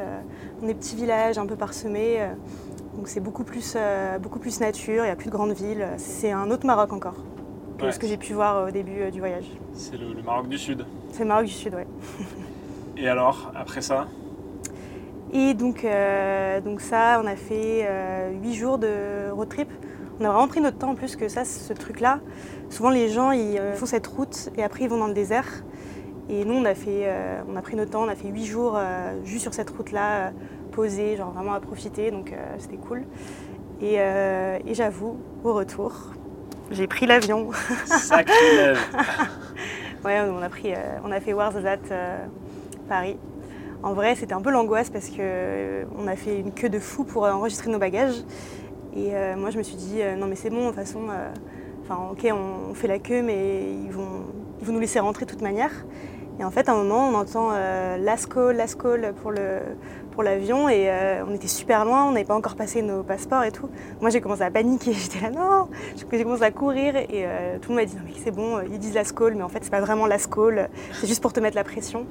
dans 0.61 0.67
des 0.67 0.75
petits 0.75 0.95
villages 0.95 1.39
un 1.39 1.47
peu 1.47 1.57
parsemés. 1.57 2.19
donc 2.95 3.09
c'est 3.09 3.21
beaucoup 3.21 3.45
plus, 3.45 3.79
beaucoup 4.21 4.39
plus 4.39 4.61
nature, 4.61 5.05
il 5.05 5.07
n'y 5.07 5.11
a 5.11 5.17
plus 5.17 5.29
de 5.29 5.35
grandes 5.35 5.55
villes. 5.55 5.89
C'est 5.97 6.33
un 6.33 6.51
autre 6.51 6.67
Maroc 6.67 6.93
encore 6.93 7.15
que 7.79 7.85
Ouais. 7.85 7.93
ce 7.93 7.99
que 7.99 8.07
j'ai 8.07 8.17
pu 8.17 8.33
voir 8.33 8.67
au 8.69 8.71
début 8.71 9.01
euh, 9.01 9.11
du 9.11 9.21
voyage. 9.21 9.47
C'est 9.75 9.97
le, 9.97 10.13
le 10.15 10.23
Maroc 10.23 10.49
du 10.49 10.59
Sud. 10.59 10.85
C'est 11.13 11.21
le 11.23 11.29
Maroc 11.29 11.47
du 11.47 11.53
Sud, 11.53 11.75
ouais. 11.75 11.87
Et 12.97 13.09
alors, 13.09 13.53
après 13.55 13.83
ça? 13.83 14.07
Et 15.33 15.55
donc, 15.55 15.85
euh, 15.85 16.61
donc 16.61 16.81
ça, 16.81 17.21
on 17.23 17.27
a 17.27 17.37
fait 17.37 17.85
euh, 17.85 18.31
huit 18.43 18.55
jours 18.55 18.79
de 18.79 19.31
road 19.33 19.49
trip. 19.49 19.69
On 20.19 20.25
a 20.25 20.29
vraiment 20.31 20.49
pris 20.49 20.61
notre 20.63 20.79
temps 20.79 20.91
en 20.91 20.95
plus 20.95 21.15
que 21.17 21.29
ça, 21.29 21.45
ce 21.45 21.73
truc-là. 21.75 22.21
Souvent, 22.71 22.89
les 22.91 23.09
gens, 23.11 23.33
ils 23.33 23.59
euh, 23.59 23.75
font 23.75 23.85
cette 23.87 24.07
route 24.07 24.49
et 24.57 24.63
après, 24.63 24.85
ils 24.85 24.89
vont 24.91 24.97
dans 24.99 25.09
le 25.09 25.15
désert. 25.15 25.63
Et 26.31 26.45
nous, 26.45 26.55
on 26.55 26.65
a, 26.65 26.75
fait, 26.75 27.03
euh, 27.05 27.41
on 27.49 27.57
a 27.57 27.61
pris 27.63 27.77
notre 27.77 27.91
temps, 27.91 28.03
on 28.05 28.09
a 28.09 28.15
fait 28.15 28.29
huit 28.29 28.47
jours 28.47 28.75
euh, 28.77 29.13
juste 29.25 29.43
sur 29.43 29.53
cette 29.55 29.69
route-là, 29.71 30.29
euh, 30.29 30.31
posée, 30.73 31.17
genre 31.17 31.33
vraiment 31.33 31.53
à 31.53 31.61
profiter, 31.61 32.11
donc 32.11 32.33
euh, 32.33 32.37
c'était 32.59 32.79
cool. 32.79 33.03
Et, 33.83 33.97
euh, 33.99 34.59
et 34.67 34.75
j'avoue, 34.75 35.19
au 35.45 35.53
retour, 35.53 35.93
j'ai 36.71 36.87
pris 36.87 37.07
l'avion. 37.07 37.51
Sacrilège 37.87 38.79
Ouais, 40.05 40.21
on 40.21 40.41
a, 40.41 40.49
pris, 40.49 40.73
euh, 40.73 40.99
on 41.05 41.11
a 41.11 41.21
fait 41.21 41.33
Ouarzazate, 41.33 41.91
euh, 41.91 42.19
Paris. 42.89 43.17
En 43.83 43.93
vrai, 43.93 44.15
c'était 44.15 44.35
un 44.35 44.41
peu 44.41 44.51
l'angoisse 44.51 44.89
parce 44.91 45.09
que 45.09 45.17
euh, 45.19 45.85
on 45.99 46.07
a 46.07 46.15
fait 46.15 46.39
une 46.39 46.53
queue 46.53 46.69
de 46.69 46.79
fou 46.79 47.05
pour 47.05 47.25
enregistrer 47.25 47.71
nos 47.71 47.79
bagages. 47.79 48.23
Et 48.97 49.13
moi, 49.37 49.51
je 49.51 49.59
me 49.59 49.63
suis 49.63 49.77
dit, 49.77 50.01
non 50.17 50.27
mais 50.27 50.37
c'est 50.37 50.49
bon, 50.49 50.63
de 50.63 50.67
toute 50.69 50.77
façon, 50.77 51.03
enfin, 51.83 52.09
ok, 52.13 52.27
on, 52.33 52.71
on 52.71 52.75
fait 52.75 52.89
la 52.89 52.99
queue, 52.99 53.21
mais 53.21 53.71
ils 53.85 53.91
vont, 53.91 54.25
ils 54.59 54.67
vont 54.67 54.73
nous 54.73 54.81
laisser 54.81 55.01
rentrer 55.01 55.27
de 55.27 55.31
toute 55.31 55.43
manière. 55.43 55.71
Et 56.39 56.45
en 56.45 56.51
fait, 56.51 56.69
à 56.69 56.73
un 56.73 56.77
moment, 56.77 57.09
on 57.09 57.15
entend 57.15 57.51
euh, 57.53 57.97
last 57.97 58.33
call, 58.33 58.57
last 58.57 58.81
call 58.81 59.15
pour 59.23 59.31
le 59.31 59.61
pour 60.17 60.23
l'avion 60.23 60.67
et 60.71 60.91
euh, 60.91 61.23
on 61.29 61.35
était 61.35 61.47
super 61.47 61.85
loin, 61.85 62.07
on 62.07 62.13
n'avait 62.13 62.25
pas 62.25 62.35
encore 62.35 62.57
passé 62.57 62.81
nos 62.81 63.03
passeports 63.03 63.45
et 63.45 63.53
tout. 63.53 63.69
Moi, 64.01 64.09
j'ai 64.09 64.23
commencé 64.23 64.41
à 64.41 64.51
paniquer, 64.51 64.93
j'étais 64.95 65.21
là 65.21 65.31
non, 65.31 65.69
j'ai 65.95 66.25
commencé 66.25 66.43
à 66.43 66.51
courir 66.51 66.97
et 66.97 67.07
euh, 67.13 67.59
tout 67.61 67.69
le 67.71 67.77
monde 67.77 67.85
m'a 67.85 67.85
dit 67.85 67.97
non 67.97 68.03
mais 68.07 68.13
c'est 68.25 68.31
bon, 68.31 68.61
ils 68.63 68.79
disent 68.79 68.95
last 68.95 69.15
call, 69.15 69.35
mais 69.35 69.43
en 69.43 69.51
fait 69.51 69.59
c'est 69.63 69.71
pas 69.71 69.83
vraiment 69.83 70.07
last 70.07 70.33
call, 70.35 70.71
c'est 70.95 71.07
juste 71.07 71.21
pour 71.21 71.35
te 71.35 71.41
mettre 71.41 71.55
la 71.55 71.65
pression. 71.65 72.07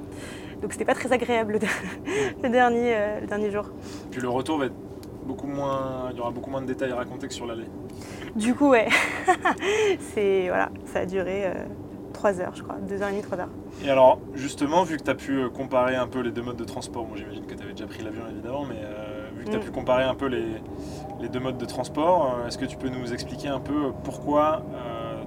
Donc 0.61 0.71
c'était 0.71 0.85
pas 0.85 0.93
très 0.93 1.11
agréable 1.11 1.53
le, 2.43 2.49
dernier 2.49 2.95
euh, 2.95 3.21
le 3.21 3.27
dernier 3.27 3.49
jour. 3.49 3.71
Puis 4.11 4.21
le 4.21 4.29
retour 4.29 4.59
va 4.59 4.67
être 4.67 4.75
beaucoup 5.25 5.47
moins. 5.47 6.09
Il 6.11 6.17
y 6.17 6.19
aura 6.19 6.29
beaucoup 6.29 6.51
moins 6.51 6.61
de 6.61 6.67
détails 6.67 6.91
à 6.91 6.97
raconter 6.97 7.27
que 7.27 7.33
sur 7.33 7.47
l'aller. 7.47 7.65
Du 8.35 8.53
coup, 8.53 8.69
ouais, 8.69 8.87
c'est 10.13 10.47
voilà, 10.49 10.69
ça 10.93 10.99
a 10.99 11.05
duré 11.07 11.45
3 12.33 12.41
heures, 12.41 12.55
je 12.55 12.63
crois, 12.63 12.75
2 12.81 13.01
heures 13.03 13.09
et 13.09 13.11
demie, 13.11 13.21
3 13.21 13.39
heures. 13.39 13.49
Et 13.85 13.89
alors, 13.89 14.17
justement, 14.33 14.81
vu 14.83 14.97
que 14.97 15.03
tu 15.03 15.11
as 15.11 15.15
pu 15.15 15.37
euh, 15.37 15.49
comparer 15.49 15.95
un 15.95 16.07
peu 16.07 16.21
les 16.21 16.31
deux 16.31 16.41
modes 16.41 16.55
de 16.57 16.63
transport, 16.63 17.05
moi 17.05 17.17
j'imagine 17.17 17.45
que 17.45 17.53
tu 17.53 17.61
avais 17.61 17.73
déjà 17.73 17.85
pris 17.85 18.03
l'avion 18.03 18.23
évidemment, 18.31 18.65
mais 18.67 18.77
euh, 18.83 19.29
vu 19.37 19.45
que 19.45 19.49
tu 19.51 19.55
as 19.55 19.59
Mm. 19.59 19.63
pu 19.63 19.69
comparer 19.71 20.03
un 20.05 20.15
peu 20.15 20.25
les, 20.25 20.45
les 21.21 21.29
deux 21.29 21.39
modes 21.39 21.57
de 21.59 21.65
transport, 21.65 22.37
euh, 22.41 22.47
est-ce 22.47 22.57
que 22.57 22.65
tu 22.65 22.77
peux 22.77 22.89
nous 22.89 23.13
expliquer 23.13 23.49
un 23.49 23.59
peu 23.59 23.91
pourquoi 24.03 24.63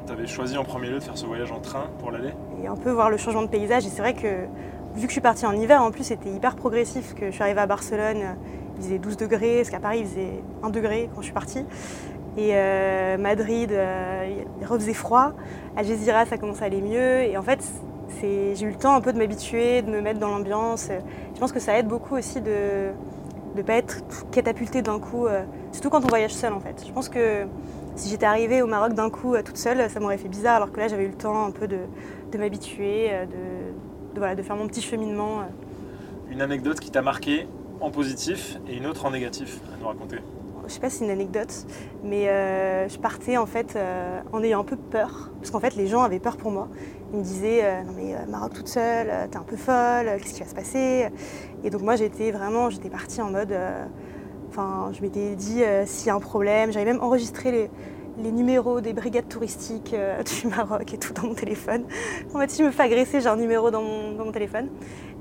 tu 0.07 0.13
avais 0.13 0.27
choisi 0.27 0.57
en 0.59 0.65
premier 0.65 0.89
lieu 0.89 0.99
de 0.99 1.05
faire 1.05 1.17
ce 1.19 1.27
voyage 1.27 1.53
en 1.53 1.61
train 1.61 1.85
pour 2.01 2.11
l'aller? 2.11 2.33
Et 2.65 2.67
un 2.67 2.77
peu 2.77 2.91
voir 2.91 3.11
le 3.11 3.17
changement 3.19 3.43
de 3.43 3.49
paysage. 3.49 3.87
Et 3.87 3.91
c'est 3.91 4.01
vrai 4.03 4.15
que 4.15 4.47
vu 4.97 5.03
que 5.03 5.09
je 5.09 5.13
suis 5.13 5.21
partie 5.21 5.47
en 5.47 5.53
hiver, 5.53 5.81
en 5.83 5.91
plus 5.93 6.03
c'était 6.05 6.31
hyper 6.31 6.57
progressif, 6.57 7.15
que 7.15 7.27
je 7.27 7.31
suis 7.31 7.43
arrivée 7.43 7.61
à 7.61 7.67
Barcelone, 7.67 8.35
il 8.79 8.83
faisait 8.85 8.99
12 8.99 9.17
degrés, 9.19 9.57
parce 9.59 9.71
qu'à 9.71 9.79
Paris 9.81 10.01
il 10.01 10.07
faisait 10.07 10.43
1 10.65 10.71
degré 10.71 11.09
quand 11.15 11.21
je 11.21 11.27
suis 11.27 11.35
partie. 11.35 11.65
Et 12.39 12.53
euh, 12.53 13.19
Madrid, 13.19 13.73
euh, 13.73 14.31
il 14.61 14.67
refaisait 14.67 14.95
froid. 14.95 15.33
Algeciras, 15.77 16.27
ça 16.27 16.39
commençait 16.39 16.63
à 16.63 16.67
aller 16.67 16.81
mieux. 16.81 17.23
Et 17.23 17.37
en 17.37 17.43
fait, 17.43 17.59
j'ai 18.21 18.63
eu 18.63 18.71
le 18.71 18.77
temps 18.77 18.95
un 18.95 19.01
peu 19.01 19.13
de 19.13 19.19
m'habituer, 19.19 19.83
de 19.83 19.91
me 19.91 20.01
mettre 20.01 20.21
dans 20.21 20.29
l'ambiance. 20.29 20.89
Je 21.35 21.41
pense 21.41 21.51
que 21.51 21.59
ça 21.59 21.77
aide 21.77 21.89
beaucoup 21.89 22.15
aussi 22.15 22.41
de 22.41 22.91
ne 23.57 23.63
pas 23.63 23.75
être 23.75 24.05
catapulté 24.31 24.83
d'un 24.83 25.01
coup, 25.01 25.27
euh, 25.27 25.43
surtout 25.73 25.91
quand 25.91 26.05
on 26.05 26.07
voyage 26.07 26.33
seul 26.33 26.53
en 26.53 26.61
fait. 26.61 26.85
Je 26.87 26.93
pense 26.93 27.09
que 27.09 27.45
si 27.97 28.09
j'étais 28.09 28.27
arrivée 28.27 28.63
au 28.63 28.69
Maroc 28.69 28.93
d'un 28.93 29.11
coup 29.11 29.35
toute 29.45 29.57
seule, 29.57 29.91
ça 29.91 29.99
m'aurait 29.99 30.19
fait 30.19 30.29
bizarre, 30.29 30.57
alors 30.57 30.71
que 30.71 30.79
là 30.79 30.87
j'avais 30.87 31.07
eu 31.07 31.09
le 31.09 31.17
temps 31.17 31.47
un 31.47 31.51
peu 31.51 31.67
de, 31.67 31.79
m'habituer, 32.39 33.11
de, 34.15 34.35
de, 34.37 34.43
faire 34.43 34.55
mon 34.55 34.69
petit 34.69 34.81
cheminement. 34.81 35.41
Une 36.31 36.41
anecdote 36.41 36.79
qui 36.79 36.93
t'a 36.93 37.03
marqué 37.03 37.49
en 37.81 37.91
positif 37.91 38.59
et 38.69 38.77
une 38.77 38.87
autre 38.87 39.07
en 39.07 39.11
négatif 39.11 39.61
à 39.75 39.81
nous 39.81 39.89
raconter 39.89 40.19
je 40.69 40.75
sais 40.75 40.81
pas 40.81 40.91
si 40.91 40.99
c'est 40.99 41.05
une 41.05 41.11
anecdote, 41.11 41.67
mais 42.05 42.29
euh, 42.29 42.89
je 42.89 42.99
partais 42.99 43.37
en 43.37 43.47
fait 43.47 43.75
euh, 43.75 44.21
en 44.33 44.43
ayant 44.43 44.61
un 44.61 44.65
peu 44.65 44.77
peur, 44.77 45.31
parce 45.39 45.51
qu'en 45.51 45.61
fait 45.61 45.75
les 45.77 45.87
gens 45.87 46.03
avaient 46.03 46.21
peur 46.21 46.37
pour 46.37 46.51
moi. 46.51 46.69
Ils 47.13 47.19
me 47.19 47.25
disaient 47.25 47.65
euh, 47.65 47.83
non 47.83 47.93
mais 47.97 48.15
Maroc 48.29 48.53
toute 48.53 48.69
seule, 48.69 49.11
t'es 49.31 49.39
un 49.39 49.43
peu 49.43 49.57
folle, 49.57 50.19
qu'est-ce 50.21 50.35
qui 50.35 50.41
va 50.41 50.49
se 50.49 50.55
passer? 50.55 51.09
Et 51.65 51.71
donc 51.71 51.81
moi 51.83 51.97
j'étais 51.97 52.31
vraiment, 52.31 52.69
j'étais 52.71 52.91
partie 52.91 53.23
en 53.23 53.31
mode, 53.31 53.57
enfin 54.51 54.91
je 54.93 55.01
m'étais 55.01 55.35
dit 55.35 55.63
s'il 55.87 56.07
y 56.07 56.11
a 56.11 56.15
un 56.15 56.21
problème, 56.21 56.71
j'avais 56.71 56.85
même 56.85 57.03
enregistré 57.03 57.51
les, 57.51 57.71
numéros 58.31 58.81
des 58.81 58.93
brigades 58.93 59.29
touristiques 59.29 59.95
du 60.41 60.49
Maroc 60.49 60.93
et 60.93 60.99
tout 60.99 61.15
dans 61.15 61.23
mon 61.23 61.35
téléphone. 61.35 61.85
En 62.35 62.41
fait 62.41 62.51
si 62.51 62.59
je 62.59 62.65
me 62.65 62.73
fais 62.73 62.83
agresser, 62.83 63.21
j'ai 63.23 63.29
un 63.29 63.37
numéro 63.37 63.71
dans 63.71 63.83
mon, 63.83 64.13
dans 64.13 64.27
mon 64.27 64.33
téléphone. 64.33 64.69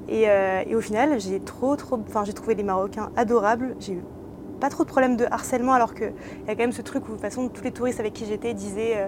Et, 0.09 0.23
et, 0.23 0.73
au 0.73 0.79
final, 0.79 1.19
j'ai 1.19 1.41
trop, 1.41 1.75
trop, 1.75 1.99
enfin, 2.07 2.23
j'ai 2.23 2.31
trouvé 2.31 2.55
les 2.55 2.63
Marocains 2.63 3.11
adorables. 3.17 3.75
J'ai 3.81 3.91
eu 3.91 4.01
pas 4.59 4.69
trop 4.69 4.83
de 4.83 4.89
problèmes 4.89 5.17
de 5.17 5.25
harcèlement, 5.29 5.73
alors 5.73 5.93
qu'il 5.93 6.13
y 6.47 6.49
a 6.49 6.55
quand 6.55 6.63
même 6.63 6.71
ce 6.71 6.81
truc 6.81 7.05
où, 7.05 7.09
de 7.09 7.13
toute 7.13 7.21
façon, 7.21 7.49
tous 7.49 7.63
les 7.63 7.71
touristes 7.71 7.99
avec 7.99 8.13
qui 8.13 8.25
j'étais 8.25 8.53
disaient 8.53 8.97
euh, 8.97 9.07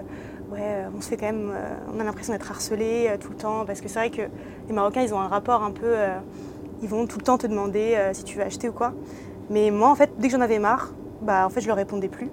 Ouais, 0.50 0.58
euh, 0.62 0.88
on 0.96 1.00
se 1.00 1.08
fait 1.08 1.16
quand 1.16 1.26
même, 1.26 1.52
euh, 1.54 1.74
on 1.94 2.00
a 2.00 2.04
l'impression 2.04 2.32
d'être 2.32 2.50
harcelé 2.50 3.14
tout 3.20 3.30
le 3.30 3.36
temps. 3.36 3.64
Parce 3.64 3.80
que 3.80 3.88
c'est 3.88 3.98
vrai 3.98 4.10
que 4.10 4.22
les 4.66 4.74
Marocains, 4.74 5.02
ils 5.02 5.14
ont 5.14 5.20
un 5.20 5.28
rapport 5.28 5.62
un 5.62 5.70
peu. 5.70 5.94
ils 6.82 6.88
vont 6.88 7.06
tout 7.06 7.18
le 7.18 7.24
temps 7.24 7.38
te 7.38 7.46
demander 7.46 7.96
si 8.12 8.24
tu 8.24 8.38
veux 8.38 8.44
acheter 8.44 8.68
ou 8.68 8.72
quoi. 8.72 8.92
Mais 9.48 9.70
moi, 9.70 9.90
en 9.90 9.94
fait, 9.94 10.10
dès 10.18 10.28
que 10.28 10.34
j'en 10.34 10.40
avais 10.40 10.58
marre, 10.58 10.92
bah, 11.22 11.46
en 11.46 11.50
fait, 11.50 11.60
je 11.60 11.68
leur 11.68 11.76
répondais 11.76 12.08
plus. 12.08 12.30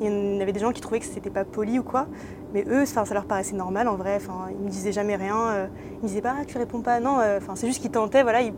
Il 0.00 0.36
y 0.36 0.42
avait 0.42 0.52
des 0.52 0.60
gens 0.60 0.72
qui 0.72 0.80
trouvaient 0.80 1.00
que 1.00 1.06
c'était 1.06 1.30
pas 1.30 1.44
poli 1.44 1.78
ou 1.78 1.82
quoi. 1.82 2.06
Mais 2.52 2.64
eux, 2.68 2.84
ça 2.84 3.02
leur 3.12 3.24
paraissait 3.24 3.56
normal 3.56 3.88
en 3.88 3.96
vrai. 3.96 4.16
Enfin, 4.16 4.48
ils 4.50 4.62
me 4.62 4.68
disaient 4.68 4.92
jamais 4.92 5.16
rien. 5.16 5.68
ils 6.00 6.02
me 6.02 6.08
disaient 6.08 6.20
pas, 6.20 6.34
ah, 6.40 6.44
tu 6.44 6.58
réponds 6.58 6.80
pas. 6.80 7.00
Non, 7.00 7.18
enfin, 7.38 7.54
c'est 7.56 7.66
juste 7.66 7.80
qu'ils 7.80 7.92
tentaient, 7.92 8.22
voilà. 8.22 8.42
Et 8.42 8.52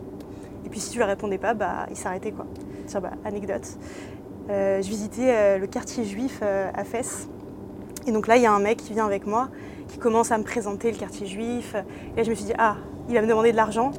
puis 0.68 0.80
si 0.80 0.90
tu 0.90 0.98
leur 0.98 1.06
répondais 1.06 1.38
pas, 1.38 1.54
bah, 1.54 1.86
ils 1.90 1.96
s'arrêtaient 1.96 2.32
quoi. 2.32 2.44
Bah, 2.94 3.10
anecdote. 3.24 3.66
Euh, 4.48 4.80
je 4.80 4.88
visitais 4.88 5.28
euh, 5.28 5.58
le 5.58 5.66
quartier 5.66 6.04
juif 6.04 6.38
euh, 6.42 6.70
à 6.72 6.84
Fès. 6.84 7.28
Et 8.06 8.12
donc 8.12 8.28
là, 8.28 8.36
il 8.36 8.42
y 8.42 8.46
a 8.46 8.52
un 8.52 8.60
mec 8.60 8.78
qui 8.78 8.92
vient 8.92 9.04
avec 9.04 9.26
moi, 9.26 9.48
qui 9.88 9.98
commence 9.98 10.30
à 10.30 10.38
me 10.38 10.44
présenter 10.44 10.90
le 10.90 10.96
quartier 10.96 11.26
juif. 11.26 11.74
Et 12.14 12.18
là, 12.18 12.22
je 12.22 12.30
me 12.30 12.34
suis 12.34 12.44
dit, 12.44 12.54
ah, 12.56 12.76
il 13.08 13.14
va 13.14 13.22
me 13.22 13.26
demander 13.26 13.50
de 13.50 13.56
l'argent. 13.56 13.90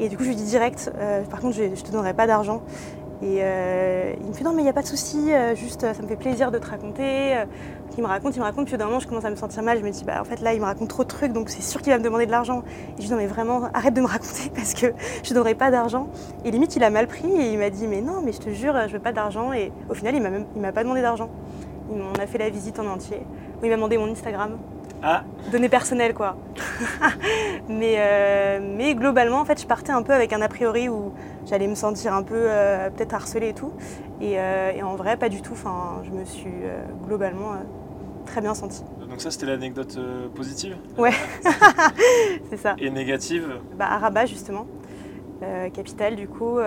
Et 0.00 0.08
du 0.08 0.16
coup, 0.16 0.24
je 0.24 0.28
lui 0.28 0.36
dis 0.36 0.44
direct, 0.44 0.92
par 1.30 1.40
contre, 1.40 1.56
je 1.56 1.62
ne 1.62 1.74
te 1.74 1.90
donnerai 1.90 2.12
pas 2.12 2.26
d'argent. 2.26 2.62
Et 3.22 3.38
il 3.38 4.26
me 4.26 4.32
fait 4.34 4.44
non 4.44 4.52
mais 4.52 4.60
il 4.60 4.64
n'y 4.64 4.70
a 4.70 4.74
pas 4.74 4.82
de 4.82 4.86
souci, 4.86 5.30
juste 5.54 5.80
ça 5.80 6.02
me 6.02 6.06
fait 6.06 6.16
plaisir 6.16 6.50
de 6.50 6.58
te 6.58 6.66
raconter. 6.66 7.44
Il 7.96 8.02
me 8.02 8.08
raconte, 8.08 8.36
il 8.36 8.40
me 8.40 8.44
raconte, 8.44 8.66
puis 8.66 8.76
d'un 8.76 8.86
moment 8.86 9.00
je 9.00 9.06
commence 9.06 9.24
à 9.24 9.30
me 9.30 9.36
sentir 9.36 9.62
mal, 9.62 9.78
je 9.78 9.84
me 9.84 9.90
dis 9.90 10.04
bah 10.04 10.20
en 10.20 10.24
fait 10.24 10.40
là 10.40 10.52
il 10.52 10.60
me 10.60 10.66
raconte 10.66 10.88
trop 10.88 11.02
de 11.02 11.08
trucs 11.08 11.32
donc 11.32 11.48
c'est 11.48 11.62
sûr 11.62 11.80
qu'il 11.80 11.92
va 11.92 11.98
me 11.98 12.04
demander 12.04 12.26
de 12.26 12.30
l'argent. 12.30 12.62
Et 12.98 13.02
je 13.02 13.06
dis 13.06 13.10
non 13.10 13.16
mais 13.16 13.26
vraiment 13.26 13.70
arrête 13.72 13.94
de 13.94 14.00
me 14.00 14.06
raconter 14.06 14.50
parce 14.54 14.74
que 14.74 14.92
je 15.22 15.30
ne 15.30 15.34
donnerai 15.34 15.54
pas 15.54 15.70
d'argent. 15.70 16.08
Et 16.44 16.50
limite 16.50 16.76
il 16.76 16.84
a 16.84 16.90
mal 16.90 17.06
pris 17.06 17.28
et 17.28 17.52
il 17.52 17.58
m'a 17.58 17.70
dit 17.70 17.86
mais 17.86 18.02
non 18.02 18.20
mais 18.22 18.32
je 18.32 18.38
te 18.38 18.50
jure 18.50 18.74
je 18.86 18.92
veux 18.92 19.02
pas 19.02 19.12
d'argent 19.12 19.52
et 19.52 19.72
au 19.88 19.94
final 19.94 20.14
il 20.14 20.22
m'a 20.22 20.28
il 20.54 20.60
m'a 20.60 20.72
pas 20.72 20.82
demandé 20.82 21.02
d'argent. 21.02 21.30
On 21.90 22.18
a 22.20 22.26
fait 22.26 22.38
la 22.38 22.50
visite 22.50 22.78
en 22.78 22.86
entier. 22.86 23.20
Il 23.62 23.70
m'a 23.70 23.76
demandé 23.76 23.96
mon 23.96 24.10
Instagram. 24.10 24.58
Ah. 25.02 25.24
Données 25.52 25.68
personnelles 25.68 26.14
quoi. 26.14 26.36
mais, 27.68 28.60
mais 28.60 28.94
globalement 28.94 29.40
en 29.40 29.44
fait 29.44 29.60
je 29.60 29.66
partais 29.66 29.92
un 29.92 30.02
peu 30.02 30.12
avec 30.12 30.32
un 30.32 30.40
a 30.40 30.48
priori 30.48 30.88
où 30.88 31.12
j'allais 31.46 31.68
me 31.68 31.74
sentir 31.74 32.12
un 32.12 32.22
peu 32.22 32.34
euh, 32.36 32.90
peut-être 32.90 33.14
harcelée 33.14 33.48
et 33.50 33.54
tout. 33.54 33.72
Euh, 34.22 34.72
et, 34.72 34.82
en 34.82 34.96
vrai, 34.96 35.16
pas 35.16 35.28
du 35.28 35.40
tout. 35.42 35.52
Enfin, 35.52 36.02
je 36.04 36.10
me 36.10 36.24
suis 36.24 36.50
euh, 36.62 36.84
globalement 37.06 37.52
très 38.26 38.40
bien 38.40 38.54
sentie. 38.54 38.82
Donc 39.08 39.20
ça, 39.20 39.30
c'était 39.30 39.46
l'anecdote 39.46 39.98
positive 40.34 40.76
Ouais, 40.98 41.12
c'est 42.50 42.56
ça. 42.56 42.74
Et 42.78 42.90
négative 42.90 43.60
bah, 43.78 43.86
À 43.88 43.98
Rabat, 43.98 44.26
justement, 44.26 44.66
capitale, 45.72 46.16
du 46.16 46.26
coup, 46.26 46.58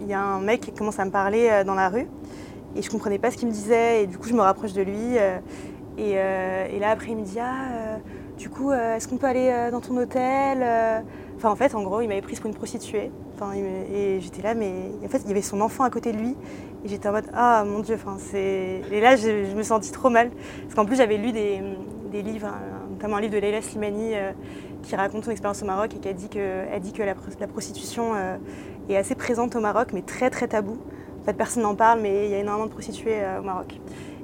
il 0.00 0.06
y 0.06 0.12
a 0.12 0.20
un 0.20 0.40
mec 0.40 0.60
qui 0.60 0.72
commence 0.72 1.00
à 1.00 1.04
me 1.04 1.10
parler 1.10 1.62
dans 1.66 1.74
la 1.74 1.88
rue. 1.88 2.06
Et 2.76 2.82
je 2.82 2.90
comprenais 2.90 3.18
pas 3.18 3.30
ce 3.30 3.38
qu'il 3.38 3.48
me 3.48 3.52
disait. 3.52 4.04
Et 4.04 4.06
du 4.06 4.18
coup, 4.18 4.28
je 4.28 4.34
me 4.34 4.40
rapproche 4.40 4.72
de 4.72 4.82
lui. 4.82 5.16
Et, 5.98 6.12
et, 6.12 6.78
là, 6.78 6.90
après, 6.90 7.12
il 7.12 7.16
me 7.16 7.24
dit 7.24 7.38
Ah, 7.40 7.98
du 8.38 8.50
coup, 8.50 8.72
est-ce 8.72 9.08
qu'on 9.08 9.16
peut 9.16 9.26
aller 9.26 9.68
dans 9.70 9.80
ton 9.80 9.96
hôtel 9.96 10.64
Enfin, 11.36 11.50
en 11.50 11.56
fait, 11.56 11.74
en 11.74 11.82
gros, 11.82 12.00
il 12.00 12.08
m'avait 12.08 12.22
prise 12.22 12.40
pour 12.40 12.48
une 12.48 12.56
prostituée. 12.56 13.10
Enfin, 13.34 13.52
et 13.54 14.18
j'étais 14.20 14.40
là, 14.40 14.54
mais 14.54 14.72
en 15.04 15.08
fait, 15.08 15.18
il 15.18 15.28
y 15.28 15.30
avait 15.30 15.42
son 15.42 15.60
enfant 15.60 15.84
à 15.84 15.90
côté 15.90 16.12
de 16.12 16.16
lui. 16.16 16.34
Et 16.84 16.88
j'étais 16.88 17.08
en 17.08 17.12
mode, 17.12 17.26
ah 17.34 17.64
mon 17.66 17.80
Dieu, 17.80 17.96
enfin, 17.96 18.16
c'est. 18.18 18.80
Et 18.90 19.00
là, 19.00 19.16
je, 19.16 19.54
me 19.54 19.62
sentis 19.62 19.92
trop 19.92 20.08
mal. 20.08 20.30
Parce 20.62 20.74
qu'en 20.74 20.86
plus, 20.86 20.96
j'avais 20.96 21.18
lu 21.18 21.32
des, 21.32 21.60
livres, 22.22 22.48
notamment 22.90 23.16
un 23.16 23.20
livre 23.20 23.34
de 23.34 23.38
Leila 23.38 23.60
Slimani 23.60 24.14
euh, 24.14 24.32
qui 24.82 24.96
raconte 24.96 25.24
son 25.24 25.30
expérience 25.30 25.62
au 25.62 25.66
Maroc 25.66 25.94
et 25.94 25.98
qui 25.98 26.08
a 26.08 26.14
dit 26.14 26.30
que, 26.30 26.78
dit 26.78 26.92
que 26.92 27.02
la, 27.02 27.14
prostitution 27.46 28.14
euh, 28.14 28.38
est 28.88 28.96
assez 28.96 29.14
présente 29.14 29.54
au 29.54 29.60
Maroc, 29.60 29.88
mais 29.92 30.00
très 30.00 30.30
très 30.30 30.48
tabou. 30.48 30.78
En 31.20 31.24
fait, 31.26 31.34
personne 31.34 31.64
n'en 31.64 31.74
parle, 31.74 32.00
mais 32.00 32.24
il 32.24 32.30
y 32.30 32.34
a 32.34 32.38
énormément 32.38 32.66
de 32.66 32.72
prostituées 32.72 33.22
euh, 33.22 33.40
au 33.40 33.42
Maroc. 33.42 33.78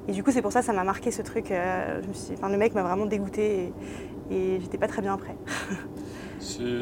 Et 0.08 0.12
du 0.12 0.22
coup, 0.22 0.30
c'est 0.32 0.42
pour 0.42 0.52
ça 0.52 0.60
que 0.60 0.66
ça 0.66 0.72
m'a 0.72 0.84
marqué 0.84 1.10
ce 1.10 1.22
truc. 1.22 1.46
je 1.48 2.08
me 2.08 2.12
suis... 2.12 2.34
enfin, 2.34 2.48
le 2.48 2.58
mec 2.58 2.74
m'a 2.74 2.82
vraiment 2.82 3.06
dégoûté 3.06 3.72
et, 4.30 4.34
et 4.34 4.60
j'étais 4.60 4.78
pas 4.78 4.88
très 4.88 5.02
bien 5.02 5.14
après. 5.14 5.36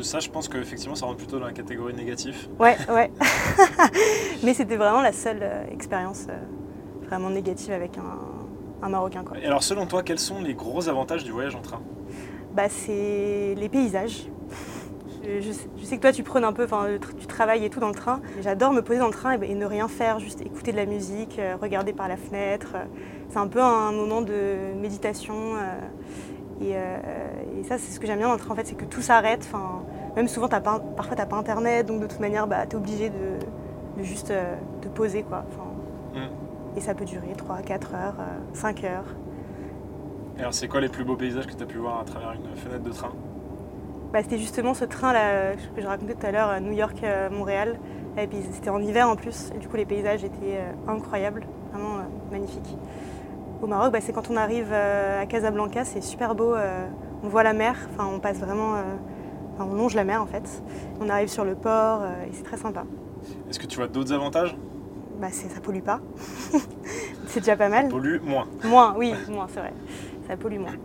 Ça, 0.03 0.21
je 0.21 0.31
pense 0.31 0.49
qu'effectivement, 0.49 0.95
ça 0.95 1.05
rentre 1.07 1.19
plutôt 1.19 1.39
dans 1.39 1.47
la 1.47 1.53
catégorie 1.53 1.95
négative. 1.95 2.49
Ouais, 2.59 2.77
ouais. 2.89 3.11
Mais 4.43 4.55
c'était 4.55 4.77
vraiment 4.77 5.03
la 5.03 5.13
seule 5.13 5.41
euh, 5.43 5.65
expérience 5.71 6.27
euh, 6.31 7.07
vraiment 7.07 7.31
négative 7.31 7.73
avec 7.73 7.99
un, 7.99 8.89
Marocain. 8.89 9.23
Quoi. 9.23 9.39
Et 9.39 9.45
alors, 9.45 9.63
selon 9.63 9.87
toi, 9.87 10.03
quels 10.03 10.19
sont 10.19 10.41
les 10.41 10.55
gros 10.55 10.89
avantages 10.89 11.23
du 11.23 11.31
voyage 11.33 11.55
en 11.55 11.61
train? 11.61 11.83
Bah, 12.55 12.71
C'est 12.71 13.55
les 13.55 13.69
paysages. 13.69 14.27
Je, 15.23 15.53
sais, 15.85 15.97
que 15.97 16.03
toi, 16.03 16.13
tu 16.13 16.23
prônes 16.23 16.45
un 16.45 16.53
peu, 16.53 16.67
tu 17.19 17.27
travailles 17.27 17.65
et 17.65 17.71
tout 17.71 17.81
dans 17.81 17.89
le 17.89 17.95
train. 17.95 18.21
J'adore 18.41 18.73
me 18.73 18.81
poser 18.81 18.99
dans 19.01 19.07
le 19.07 19.13
train 19.13 19.39
et, 19.41 19.55
ne 19.55 19.67
rien 19.67 19.89
faire, 19.89 20.19
juste 20.19 20.41
écouter 20.41 20.73
de 20.73 20.77
la 20.77 20.87
musique, 20.87 21.39
euh, 21.39 21.57
regarder 21.61 21.93
par 21.93 22.09
la 22.09 22.17
fenêtre. 22.17 22.77
C'est 23.29 23.39
un 23.39 23.49
peu 23.49 23.61
un 23.61 23.93
moment 23.93 24.23
de 24.23 24.75
méditation. 24.81 25.57
Euh, 26.63 27.59
et, 27.59 27.65
ça, 27.65 27.79
c'est 27.79 27.93
ce 27.93 28.01
que 28.01 28.07
j'aime 28.07 28.19
bien 28.19 28.29
dans 28.29 28.35
le 28.35 28.39
train, 28.39 28.53
en 28.53 28.57
fait, 28.57 28.67
c'est 28.67 28.75
que 28.75 28.85
tout 28.85 29.03
s'arrête. 29.03 29.47
Enfin, 29.47 29.83
même 30.17 30.29
souvent, 30.29 30.47
as 30.49 30.61
pas, 30.61 30.81
parfois, 30.97 31.17
tu 31.17 31.23
n'as 31.23 31.27
pas 31.27 31.37
Internet, 31.37 31.87
donc 31.87 32.01
de 32.01 32.07
toute 32.07 32.21
manière, 32.21 32.47
bah, 32.47 32.67
tu 32.67 32.73
es 32.73 32.79
obligé 32.79 33.11
de, 33.11 34.03
juste 34.03 34.31
euh, 34.31 34.55
te 34.81 34.89
poser. 34.89 35.23
Quoi. 35.23 35.45
Mm. 36.15 36.77
Et 36.77 36.81
ça 36.81 36.95
peut 36.95 37.05
durer 37.05 37.33
3, 37.37 37.59
4 37.59 37.95
heures, 37.95 38.15
5 38.53 38.85
euh, 38.85 38.89
heures. 38.89 39.17
Et 40.37 40.41
alors, 40.41 40.55
c'est 40.55 40.69
quoi 40.69 40.81
les 40.81 40.89
plus 40.89 41.05
beaux 41.05 41.17
paysages 41.17 41.47
que 41.47 41.55
tu 41.55 41.63
as 41.63 41.67
pu 41.67 41.79
voir 41.79 42.01
à 42.01 42.05
travers 42.05 42.33
une 42.33 42.57
fenêtre 42.57 42.83
de 42.83 42.91
train? 42.91 43.13
Bah, 44.13 44.23
C'était 44.23 44.39
justement 44.39 44.75
ce 44.75 44.85
train-là 44.85 45.55
que 45.75 45.81
je 45.81 45.87
racontais 45.87 46.15
tout 46.15 46.27
à 46.27 46.31
l'heure, 46.31 46.61
New 46.61 46.73
York-Montréal. 46.73 47.79
Et 48.19 48.27
puis 48.27 48.39
c'était 48.53 48.71
en 48.71 48.81
hiver 48.81 49.09
en 49.09 49.15
plus, 49.15 49.51
et 49.55 49.59
du 49.59 49.69
coup 49.69 49.77
les 49.77 49.87
paysages 49.87 50.25
étaient 50.25 50.59
incroyables, 50.89 51.47
vraiment 51.73 51.99
magnifiques. 52.31 52.77
Au 53.63 53.67
Maroc, 53.67 53.93
bah, 53.93 54.01
c'est 54.01 54.13
quand 54.13 54.31
on 54.31 54.37
arrive 54.37 54.69
euh, 54.73 55.21
à 55.21 55.27
Casablanca, 55.27 55.85
c'est 55.85 56.01
super 56.01 56.35
beau. 56.35 56.55
Euh, 56.55 56.87
on 57.23 57.29
voit 57.29 57.43
la 57.43 57.53
mer, 57.53 57.77
enfin, 57.93 58.09
on 58.11 58.19
passe 58.19 58.39
vraiment. 58.39 58.77
Euh, 58.77 58.83
on 59.59 59.75
longe 59.75 59.95
la 59.95 60.05
mer 60.05 60.23
en 60.23 60.27
fait. 60.27 60.63
On 61.03 61.11
arrive 61.11 61.29
sur 61.29 61.45
le 61.45 61.55
port 61.55 62.03
et 62.27 62.33
c'est 62.33 62.45
très 62.45 62.57
sympa. 62.57 62.85
Est-ce 63.51 63.59
que 63.59 63.67
tu 63.67 63.77
vois 63.77 63.89
d'autres 63.89 64.15
avantages? 64.15 64.57
Bah, 65.21 65.27
Ça 65.31 65.61
pollue 65.61 65.83
pas. 65.83 66.01
c'est 67.27 67.41
déjà 67.41 67.57
pas 67.57 67.69
mal. 67.69 67.85
Ça 67.85 67.91
pollue 67.91 68.23
moins. 68.23 68.47
Moins, 68.65 68.95
oui, 68.97 69.13
moins, 69.29 69.47
c'est 69.53 69.61
vrai. 69.61 69.75
Ça 70.27 70.39
pollue 70.39 70.61
moins. 70.61 70.77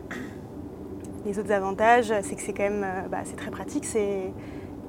Les 1.26 1.40
autres 1.40 1.52
avantages, 1.52 2.14
c'est 2.22 2.36
que 2.36 2.42
c'est 2.42 2.54
quand 2.54 2.64
même 2.64 2.86
bah, 3.10 3.20
c'est 3.24 3.36
très 3.36 3.52
pratique. 3.52 3.86
C'est 3.86 4.32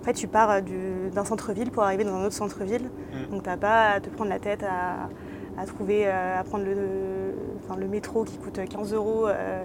en 0.00 0.04
fait, 0.04 0.12
tu 0.12 0.28
pars 0.28 0.60
d'un 0.62 1.24
centre-ville 1.24 1.70
pour 1.70 1.82
arriver 1.82 2.04
dans 2.04 2.14
un 2.14 2.24
autre 2.26 2.34
centre-ville. 2.34 2.90
Mm. 3.12 3.32
Donc, 3.32 3.42
tu 3.42 3.48
n'as 3.48 3.56
pas 3.56 3.90
à 3.90 4.00
te 4.00 4.08
prendre 4.08 4.30
la 4.30 4.38
tête 4.38 4.62
à, 4.62 5.08
à 5.60 5.66
trouver, 5.66 6.06
à 6.06 6.44
prendre 6.44 6.64
le, 6.64 7.34
le 7.78 7.88
métro 7.88 8.24
qui 8.24 8.38
coûte 8.38 8.60
15 8.68 8.94
euros, 8.94 9.26
euh, 9.26 9.64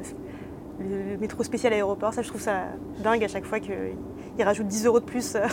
le 0.79 1.17
métro 1.17 1.43
spécial 1.43 1.73
aéroport. 1.73 2.13
Ça, 2.13 2.21
je 2.21 2.27
trouve 2.27 2.41
ça 2.41 2.63
dingue 3.03 3.23
à 3.23 3.27
chaque 3.27 3.45
fois 3.45 3.60
qu'ils 3.60 3.95
rajoutent 4.43 4.67
10 4.67 4.86
euros 4.86 4.99
de 4.99 5.05
plus 5.05 5.36
euh, 5.36 5.45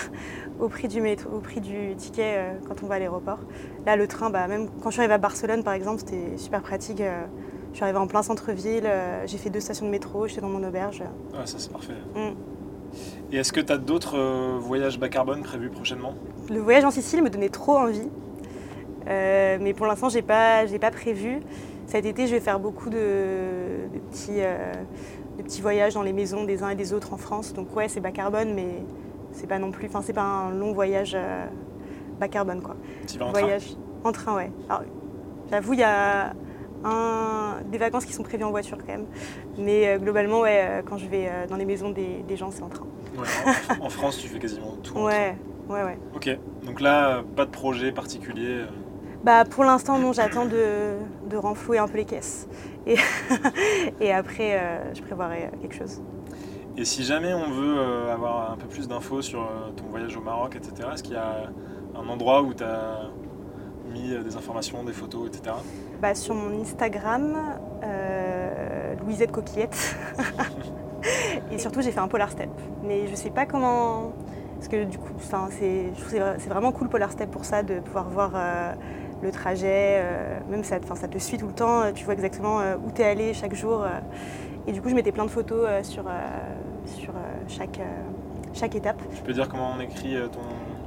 au, 0.61 0.69
prix 0.69 0.89
du 0.89 1.01
métro, 1.01 1.31
au 1.37 1.41
prix 1.41 1.61
du 1.61 1.95
ticket 1.97 2.35
euh, 2.37 2.53
quand 2.67 2.83
on 2.83 2.87
va 2.87 2.97
à 2.97 2.99
l'aéroport. 2.99 3.41
Là, 3.85 3.97
le 3.97 4.07
train, 4.07 4.31
bah, 4.31 4.47
même 4.49 4.69
quand 4.83 4.91
je 4.91 4.95
suis 4.95 5.01
arrivée 5.01 5.15
à 5.15 5.19
Barcelone, 5.19 5.63
par 5.63 5.75
exemple, 5.75 6.01
c'était 6.01 6.37
super 6.37 6.63
pratique. 6.63 7.03
Je 7.73 7.77
suis 7.77 7.85
arrivée 7.85 7.99
en 7.99 8.07
plein 8.07 8.23
centre-ville, 8.23 8.91
j'ai 9.27 9.39
fait 9.39 9.51
deux 9.51 9.61
stations 9.61 9.87
de 9.87 9.91
métro, 9.91 10.27
j'étais 10.27 10.41
dans 10.41 10.49
mon 10.49 10.67
auberge. 10.67 11.03
Ah, 11.35 11.47
ça, 11.47 11.59
c'est 11.59 11.71
parfait. 11.71 11.95
Mm. 12.15 12.35
Et 13.33 13.37
est-ce 13.37 13.53
que 13.53 13.61
tu 13.61 13.73
as 13.73 13.79
d'autres 13.79 14.19
voyages 14.59 14.99
bas 14.99 15.09
carbone 15.09 15.43
prévus 15.43 15.69
prochainement? 15.69 16.15
Le 16.49 16.59
voyage 16.59 16.85
en 16.85 16.91
Sicile 16.91 17.23
me 17.23 17.31
donnait 17.31 17.51
trop 17.51 17.77
envie. 17.77 18.09
mais 19.07 19.75
pour 19.77 19.87
l'instant, 19.87 20.09
j'ai 20.09 20.23
pas, 20.23 20.65
pas 20.81 20.91
prévu. 20.91 21.41
Cet 21.89 22.05
été, 22.05 22.27
je 22.27 22.35
vais 22.35 22.41
faire 22.41 22.61
beaucoup 22.61 22.91
de, 22.91 23.89
petits, 24.11 24.43
euh, 24.43 24.75
petits, 25.39 25.63
voyages 25.63 25.95
dans 25.95 26.03
les 26.03 26.13
maisons 26.13 26.45
des 26.45 26.63
uns 26.63 26.69
et 26.69 26.75
des 26.75 26.93
autres 26.93 27.15
en 27.15 27.17
France. 27.17 27.55
Donc 27.55 27.75
ouais, 27.75 27.89
c'est 27.89 28.01
bas 28.01 28.11
carbone, 28.11 28.53
mais 28.53 28.83
c'est 29.33 29.47
pas 29.47 29.59
non 29.59 29.71
plus, 29.71 29.89
enfin 29.89 30.03
c'est 30.03 30.13
pas 30.13 30.23
un 30.23 30.51
long 30.51 30.75
voyage 30.75 31.15
euh, 31.17 31.47
bas 32.21 32.29
carbone 32.29 32.61
quoi. 32.61 32.77
Tu 33.07 33.19
vas 33.19 33.27
en 33.27 33.31
voyage 33.31 33.69
train 33.69 34.09
En 34.09 34.13
train, 34.13 34.37
ouais. 34.37 34.51
J'avoue, 35.51 35.73
il 35.73 35.79
y 35.79 35.83
a 35.83 36.35
des 37.71 37.79
vacances 37.79 38.05
qui 38.05 38.13
sont 38.13 38.23
prévues 38.23 38.45
en 38.45 38.51
voiture 38.51 38.79
quand 38.79 38.93
même. 38.93 39.07
Mais 39.59 39.89
euh, 39.89 39.99
globalement, 39.99 40.41
ouais, 40.41 40.83
quand 40.87 40.99
je 40.99 41.07
vais 41.07 41.29
dans 41.49 41.57
les 41.57 41.65
maisons 41.65 41.91
des, 41.91 42.37
gens, 42.37 42.51
c'est 42.51 42.63
en 42.63 42.69
train. 42.69 42.87
en, 43.81 43.89
France, 43.89 44.19
tu 44.19 44.29
fais 44.29 44.39
quasiment 44.39 44.77
tout. 44.83 44.99
Ouais, 44.99 45.37
ouais, 45.69 45.83
ouais. 45.83 45.99
Ok, 46.15 46.31
donc 46.65 46.81
là, 46.81 47.23
pas 47.37 47.47
de 47.47 47.51
projet 47.51 47.91
particulier 47.93 48.65
Bah, 49.25 49.45
pour 49.45 49.65
l'instant, 49.65 49.99
non, 49.99 50.13
j'attends 50.13 50.47
de, 50.47 50.95
de 51.29 51.37
renflouer 51.37 51.79
un 51.79 51.89
peu 51.89 51.97
les 51.97 52.05
caisses. 52.05 52.49
Et, 52.87 52.97
et 54.01 54.13
après, 54.13 54.59
euh, 54.59 54.95
je 54.95 55.03
prévoirai 55.03 55.51
quelque 55.61 55.75
chose. 55.75 56.01
Et 56.79 56.85
si 56.85 57.03
jamais 57.03 57.35
on 57.35 57.51
veut 57.51 57.77
euh, 57.77 58.15
avoir 58.15 58.53
un 58.53 58.57
peu 58.57 58.69
plus 58.69 58.87
d'infos 58.87 59.21
sur 59.21 59.41
euh, 59.41 59.73
ton 59.77 59.87
voyage 59.87 60.17
au 60.17 60.21
Maroc, 60.21 60.55
etc., 60.55 60.91
est-ce 60.95 61.03
qu'il 61.03 61.15
y 61.15 61.17
a 61.17 61.51
un 61.97 62.09
endroit 62.09 62.43
où 62.43 62.55
tu 62.55 62.63
as 62.63 63.11
mis 63.93 64.13
euh, 64.13 64.23
des 64.23 64.37
informations, 64.37 64.85
des 64.85 64.93
photos, 64.93 65.27
etc. 65.27 65.57
Bah, 66.01 66.15
sur 66.15 66.35
mon 66.35 66.61
Instagram, 66.61 67.37
euh, 67.83 68.95
Louisette 69.05 69.33
Coquillette. 69.33 69.97
et 71.53 71.59
surtout, 71.59 71.83
j'ai 71.83 71.91
fait 71.91 71.99
un 72.01 72.07
Polar 72.09 72.31
Step. 72.31 72.51
Mais 72.85 73.09
je 73.09 73.15
sais 73.17 73.31
pas 73.31 73.47
comment. 73.47 74.13
Parce 74.57 74.69
que 74.69 74.85
du 74.85 74.99
coup, 74.99 75.13
c'est, 75.19 75.87
c'est 76.09 76.19
vra- 76.19 76.35
c'est 76.39 76.49
vraiment 76.49 76.71
cool 76.73 76.89
Polar 76.89 77.11
Step 77.11 77.31
pour 77.31 77.45
ça, 77.45 77.63
de 77.65 77.81
pouvoir 77.81 78.09
voir 78.09 78.31
euh, 78.35 78.73
le 79.23 79.31
trajet. 79.33 80.01
euh, 80.03 80.39
même 80.49 80.63
ça, 80.63 80.77
ça 80.95 81.09
te 81.09 81.19
suit 81.19 81.37
tout 81.39 81.49
le 81.49 81.53
temps. 81.53 81.93
Tu 81.93 82.05
vois 82.05 82.15
exactement 82.15 82.59
où 82.85 82.91
tu 82.93 83.03
es 83.03 83.05
allé 83.05 83.35
chaque 83.35 83.55
jour. 83.55 83.85
et 84.69 84.73
du 84.73 84.81
coup, 84.81 84.89
je 84.91 84.95
mettais 84.95 85.13
plein 85.13 85.25
de 85.25 85.31
photos 85.31 85.69
sur, 85.83 86.05
sur 86.87 87.13
chaque, 87.49 87.81
chaque 88.53 88.75
étape. 88.77 89.01
Tu 89.17 89.23
peux 89.23 89.33
dire 89.33 89.49
comment 89.49 89.73
on 89.77 89.81
écrit 89.81 90.17
ton 90.31 90.41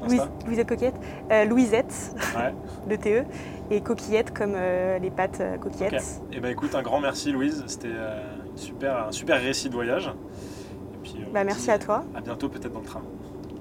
Louis- 0.07 0.19
Louisette 0.47 0.67
Coquillette. 0.67 0.95
Euh, 1.31 1.45
Louisette, 1.45 1.93
Ouais. 2.35 2.53
de 2.87 2.95
TE. 2.95 3.23
Et 3.69 3.81
Coquillette, 3.81 4.33
comme 4.33 4.53
euh, 4.55 4.99
les 4.99 5.11
pâtes 5.11 5.39
euh, 5.41 5.57
coquillettes. 5.57 5.93
Ok. 5.93 6.35
Et 6.35 6.39
bah 6.39 6.49
écoute, 6.51 6.75
un 6.75 6.81
grand 6.81 6.99
merci 6.99 7.31
Louise, 7.31 7.63
c'était 7.67 7.87
euh, 7.89 8.19
super, 8.55 9.07
un 9.07 9.11
super 9.11 9.41
récit 9.41 9.69
de 9.69 9.73
voyage. 9.75 10.07
Et 10.07 10.97
puis, 11.03 11.15
on 11.27 11.31
Bah, 11.31 11.43
merci 11.43 11.63
dit 11.65 11.71
à 11.71 11.79
toi. 11.79 12.03
À 12.15 12.21
bientôt 12.21 12.49
peut-être 12.49 12.71
dans 12.73 12.79
le 12.81 12.85
train. 12.85 13.03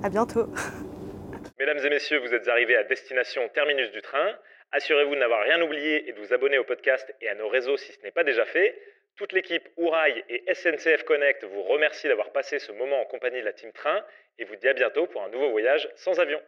À 0.02 0.08
bientôt. 0.08 0.46
Mesdames 1.60 1.78
et 1.84 1.90
messieurs, 1.90 2.20
vous 2.26 2.34
êtes 2.34 2.48
arrivés 2.48 2.76
à 2.76 2.84
destination 2.84 3.42
terminus 3.54 3.90
du 3.92 4.00
train. 4.02 4.26
Assurez-vous 4.72 5.14
de 5.14 5.20
n'avoir 5.20 5.40
rien 5.42 5.60
oublié 5.62 6.08
et 6.08 6.12
de 6.12 6.18
vous 6.18 6.32
abonner 6.32 6.58
au 6.58 6.64
podcast 6.64 7.06
et 7.20 7.28
à 7.28 7.34
nos 7.34 7.48
réseaux 7.48 7.76
si 7.76 7.92
ce 7.92 7.98
n'est 8.02 8.12
pas 8.12 8.24
déjà 8.24 8.44
fait. 8.46 8.74
Toute 9.20 9.34
l'équipe 9.34 9.68
Ourail 9.76 10.24
et 10.30 10.54
SNCF 10.54 11.02
Connect 11.02 11.44
vous 11.44 11.62
remercie 11.64 12.08
d'avoir 12.08 12.32
passé 12.32 12.58
ce 12.58 12.72
moment 12.72 13.02
en 13.02 13.04
compagnie 13.04 13.40
de 13.40 13.44
la 13.44 13.52
Team 13.52 13.70
Train 13.70 14.02
et 14.38 14.44
vous 14.44 14.56
dit 14.56 14.66
à 14.66 14.72
bientôt 14.72 15.06
pour 15.06 15.22
un 15.22 15.28
nouveau 15.28 15.50
voyage 15.50 15.90
sans 15.94 16.18
avion. 16.20 16.40